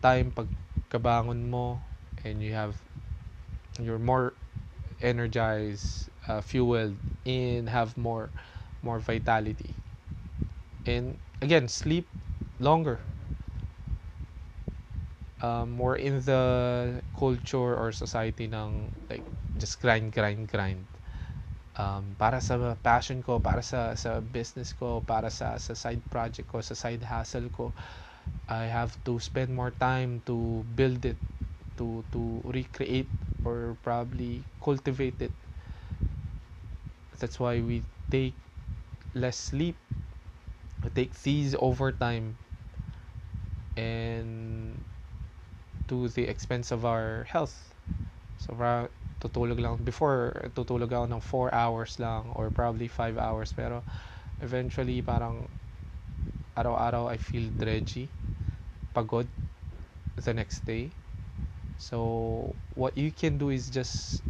[0.00, 1.76] time pagkabangon mo
[2.24, 2.72] and you have
[3.78, 4.32] you're more
[5.00, 8.28] energized, uh, fueled, and have more
[8.82, 9.72] more vitality.
[10.88, 12.08] And again, sleep
[12.60, 13.00] longer.
[15.40, 19.24] Um, more in the culture or society ng like
[19.56, 20.84] just grind grind grind.
[21.80, 26.44] Um, para sa passion ko para sa sa business ko para sa sa side project
[26.52, 27.72] ko sa side hustle ko
[28.52, 31.16] I have to spend more time to build it
[31.80, 33.08] to to recreate
[33.48, 35.32] or probably cultivate it.
[37.16, 37.80] That's why we
[38.10, 38.34] take
[39.14, 39.76] less sleep
[40.84, 42.36] we take these overtime
[43.76, 44.74] and
[45.88, 47.74] to the expense of our health
[48.38, 48.54] so
[49.20, 53.84] tutulog lang before tutulog ako ng 4 hours lang or probably 5 hours pero
[54.40, 55.44] eventually parang
[56.56, 58.08] araw-araw I feel dredgy,
[58.94, 59.26] pagod
[60.16, 60.90] the next day.
[61.78, 64.22] So what you can do is just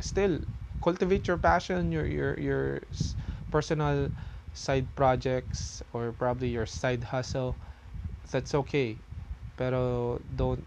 [0.00, 0.40] still
[0.82, 2.64] cultivate your passion, your your your
[3.50, 4.10] personal
[4.54, 7.54] side projects or probably your side hustle.
[8.30, 8.94] That's okay.
[9.58, 10.62] Pero don't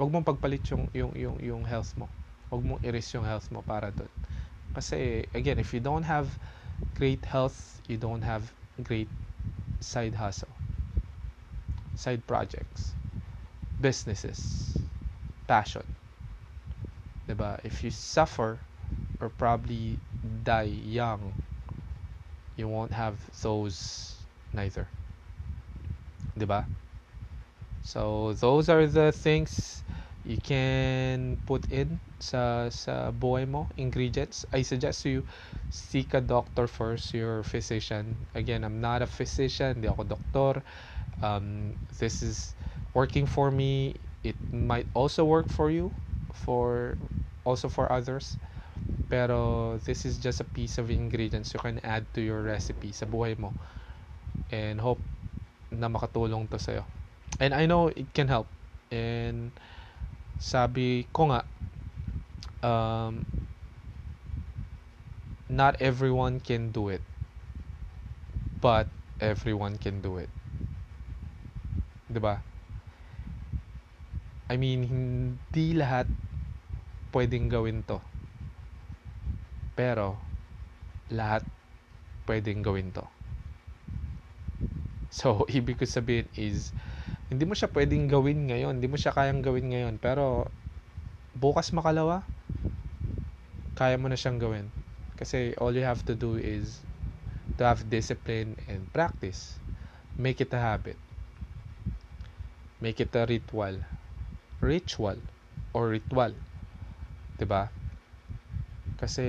[0.00, 2.08] wag mong pagpalit yung yung yung yung health mo.
[2.50, 4.10] Wag mong i-risk yung health mo para doon.
[4.74, 6.26] Kasi again, if you don't have
[6.98, 8.42] great health, you don't have
[8.82, 9.08] great
[9.78, 10.50] side hustle.
[11.94, 12.96] Side projects,
[13.80, 14.74] businesses,
[15.46, 15.84] passion.
[17.28, 17.60] ba?
[17.62, 18.58] If you suffer
[19.20, 20.00] or probably
[20.42, 21.32] die young,
[22.56, 24.16] you won't have those
[24.52, 24.88] neither.
[26.46, 26.64] 'Di?
[27.82, 29.82] So those are the things
[30.24, 33.68] you can put in sa sa buhay mo.
[33.80, 34.44] Ingredients.
[34.52, 35.24] I suggest you
[35.70, 38.16] seek a doctor first your physician.
[38.34, 40.62] Again i'm not a physician hindi ako doktor.
[41.22, 42.54] Um, this is
[42.94, 43.94] working for me.
[44.24, 45.92] It might also work for you
[46.34, 46.98] for
[47.44, 48.36] also for others.
[49.10, 53.06] Pero this is just a piece of ingredients you can add to your recipe sa
[53.06, 53.54] buhay mo.
[54.50, 55.00] And hope
[55.70, 56.82] na makatulong to sa'yo.
[57.38, 58.46] And I know it can help.
[58.90, 59.54] And
[60.40, 61.40] sabi ko nga
[62.66, 63.22] um,
[65.48, 67.02] not everyone can do it
[68.60, 68.88] but
[69.20, 70.28] everyone can do it.
[72.10, 72.42] 'di ba?
[74.50, 76.10] I mean hindi lahat
[77.14, 78.02] pwedeng gawin to.
[79.78, 80.18] Pero
[81.14, 81.46] lahat
[82.26, 83.19] pwedeng gawin to
[85.18, 86.72] so ibig ko sabihin is
[87.30, 88.78] hindi mo siya pwedeng gawin ngayon.
[88.78, 89.94] Hindi mo siya kayang gawin ngayon.
[90.02, 90.50] Pero,
[91.34, 92.26] bukas makalawa,
[93.78, 94.66] kaya mo na siyang gawin.
[95.16, 96.82] Kasi all you have to do is
[97.58, 99.58] to have discipline and practice.
[100.18, 100.98] Make it a habit.
[102.80, 103.78] Make it a ritual.
[104.60, 105.18] Ritual
[105.72, 106.34] or ritual.
[107.38, 107.72] 'Di ba?
[109.00, 109.24] Kasi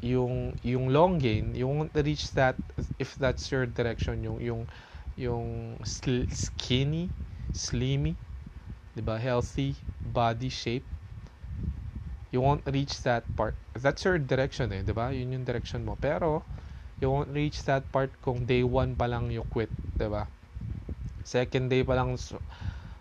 [0.00, 2.56] yung yung long gain, you won't reach that
[2.96, 4.62] if that's your direction, yung yung
[5.16, 7.12] yung skinny,
[7.52, 8.16] slimy,
[8.96, 9.20] 'di ba?
[9.20, 9.76] Healthy
[10.08, 10.88] body shape.
[12.32, 13.58] You won't reach that part.
[13.76, 15.12] That's your direction eh, 'di ba?
[15.12, 16.00] Yun yung direction mo.
[16.00, 16.40] Pero
[17.04, 19.70] you won't reach that part kung day one pa lang you quit,
[20.00, 20.24] 'di ba?
[21.20, 22.16] Second day pa lang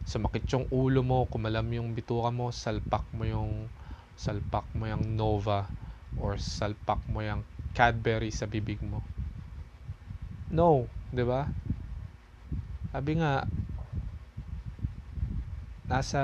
[0.04, 3.72] sumakit yung ulo mo, kumalam yung bituka mo, salpak mo yung
[4.20, 5.72] salpak mo yung Nova
[6.18, 7.43] or salpak mo yung
[7.78, 8.99] Cadbury sa bibig mo.
[10.49, 11.45] No, 'di ba?
[12.89, 13.45] Sabi nga,
[15.89, 16.22] nasa,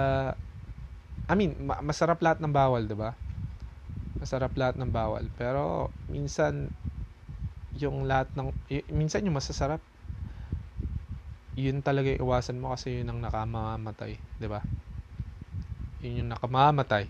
[1.29, 3.13] I mean, ma- masarap lahat ng bawal, di ba?
[4.21, 5.27] Masarap lahat ng bawal.
[5.35, 6.69] Pero, minsan,
[7.75, 8.49] yung lahat ng,
[8.93, 9.81] minsan yung masasarap,
[11.55, 14.59] yun talaga iwasan mo kasi yun ang nakamamatay, di ba?
[16.03, 17.07] Yun yung nakamamatay.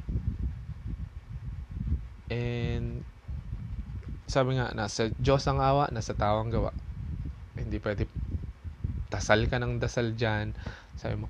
[2.29, 3.05] And,
[4.25, 6.73] sabi nga, nasa Diyos ang awa, nasa tao ang gawa.
[7.57, 8.09] Hindi pwede
[9.13, 10.57] dasal ka ng dasal dyan.
[10.97, 11.27] Sabi mo,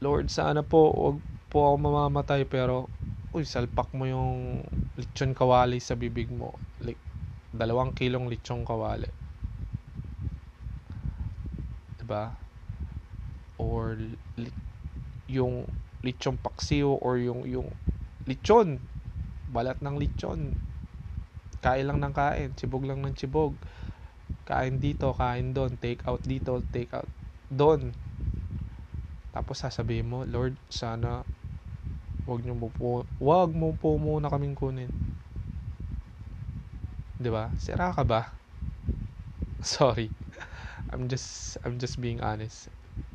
[0.00, 1.18] Lord, sana po, wag
[1.50, 2.94] po ako mamamatay, pero,
[3.34, 4.62] uy, salpak mo yung
[4.96, 6.62] lechon kawali sa bibig mo.
[6.80, 7.02] Like,
[7.52, 9.10] dalawang kilong lechon kawali.
[11.98, 12.40] Diba?
[13.58, 13.94] Or,
[14.38, 14.56] li-
[15.30, 15.68] yung
[16.02, 17.68] lechon paksiw or yung, yung
[18.26, 18.82] lechon,
[19.50, 20.54] balat ng lechon,
[21.60, 23.52] kain lang ng kain, chibog lang ng chibog
[24.50, 27.06] kain dito, kain doon, take out dito, take out
[27.54, 27.94] doon.
[29.30, 31.22] Tapos sasabihin mo, Lord, sana
[32.26, 34.90] wag niyo mo po, wag mo po muna kaming kunin.
[37.20, 37.52] 'Di ba?
[37.60, 38.34] Sira ka ba?
[39.62, 40.10] Sorry.
[40.90, 42.66] I'm just I'm just being honest.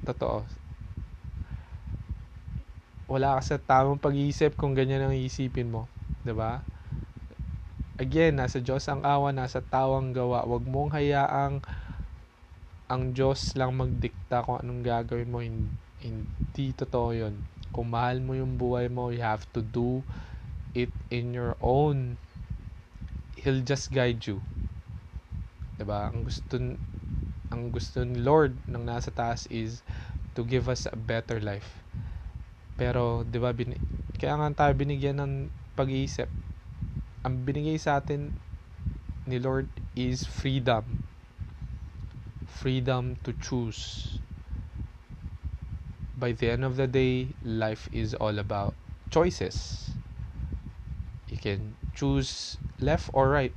[0.08, 0.48] Totoo.
[3.12, 5.86] Wala ka sa tamang pag-iisip kung ganyan ang iisipin mo,
[6.26, 6.66] 'di ba?
[7.96, 10.44] Again, nasa Diyos ang awa, nasa tawang gawa.
[10.44, 11.64] Huwag mong hayaang
[12.92, 15.40] ang Diyos lang magdikta kung anong gagawin mo.
[15.40, 17.40] Hindi totoo yun.
[17.72, 20.04] Kung mahal mo yung buhay mo, you have to do
[20.76, 22.20] it in your own.
[23.40, 24.44] He'll just guide you.
[25.76, 26.12] 'Di ba?
[26.12, 26.56] Ang gusto
[27.52, 29.84] ang gusto ni Lord ng nasa taas is
[30.36, 31.84] to give us a better life.
[32.76, 33.80] Pero 'di ba bin-
[34.20, 35.34] kaya nga tayo binigyan ng
[35.76, 36.32] pag-iisip
[37.26, 38.32] ang binigay sa atin
[39.26, 39.68] ni Lord
[39.98, 41.02] is freedom.
[42.46, 44.22] Freedom to choose.
[46.16, 48.78] By the end of the day, life is all about
[49.12, 49.90] choices.
[51.28, 53.56] You can choose left or right,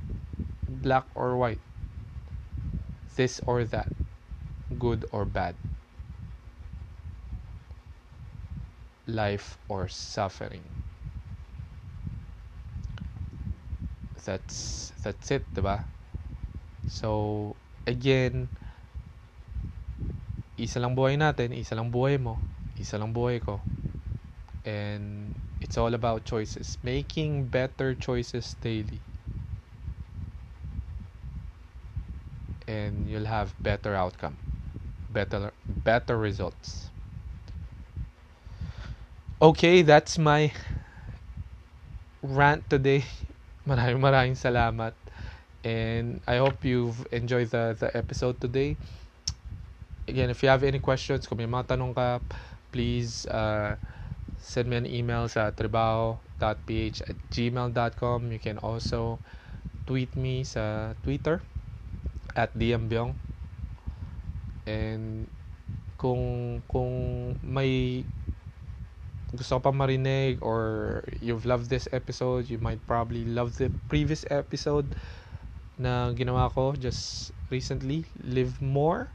[0.67, 1.61] black or white.
[3.15, 3.91] this or that,
[4.77, 5.55] good or bad,
[9.07, 10.78] life or suffering.
[14.25, 15.83] That's that's it, diba?
[16.87, 17.55] So,
[17.87, 18.49] again,
[20.59, 22.37] isa lang buhay natin, isa lang buhay mo,
[22.77, 23.63] isa lang buhay ko.
[24.65, 26.77] And it's all about choices.
[26.83, 29.01] Making better choices daily.
[32.67, 34.37] And you'll have better outcome.
[35.09, 36.91] Better better results.
[39.41, 40.51] Okay, that's my
[42.21, 43.03] rant today.
[43.67, 44.95] Maraming maraming salamat.
[45.63, 48.79] And I hope you've enjoyed the, the episode today.
[50.07, 52.23] Again, if you have any questions, kung may mga tanong ka,
[52.71, 53.75] please uh,
[54.39, 58.19] send me an email sa trabaho.ph at gmail.com.
[58.31, 59.19] You can also
[59.83, 61.43] tweet me sa Twitter
[62.39, 63.11] at dmbyong.
[64.63, 65.27] And
[65.99, 66.93] kung kung
[67.43, 68.05] may
[69.35, 74.25] gusto ka pa marinig or you've loved this episode, you might probably love the previous
[74.29, 74.95] episode
[75.77, 79.09] na ginawa ko just recently, Live More.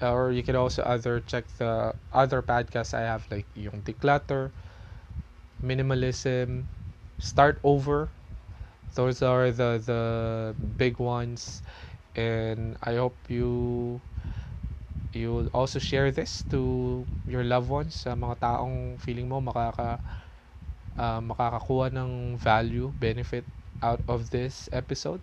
[0.00, 4.52] Or you can also other check the other podcasts I have like yung Declutter,
[5.62, 6.66] Minimalism,
[7.18, 8.08] Start Over.
[8.94, 10.02] Those are the the
[10.78, 11.62] big ones
[12.14, 14.00] and I hope you
[15.12, 20.00] you will also share this to your loved ones sa mga taong feeling mo makaka
[21.00, 23.44] uh, makakakuha ng value benefit
[23.80, 25.20] out of this episode.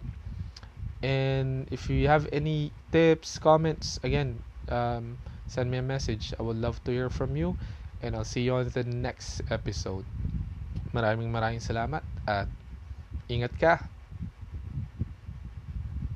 [1.06, 5.18] And if you have any tips comments again um,
[5.48, 6.34] send me a message.
[6.40, 7.56] I would love to hear from you
[8.02, 10.06] and I'll see you on the next episode.
[10.94, 12.50] Maraming maraming salamat at
[13.30, 13.95] ingat ka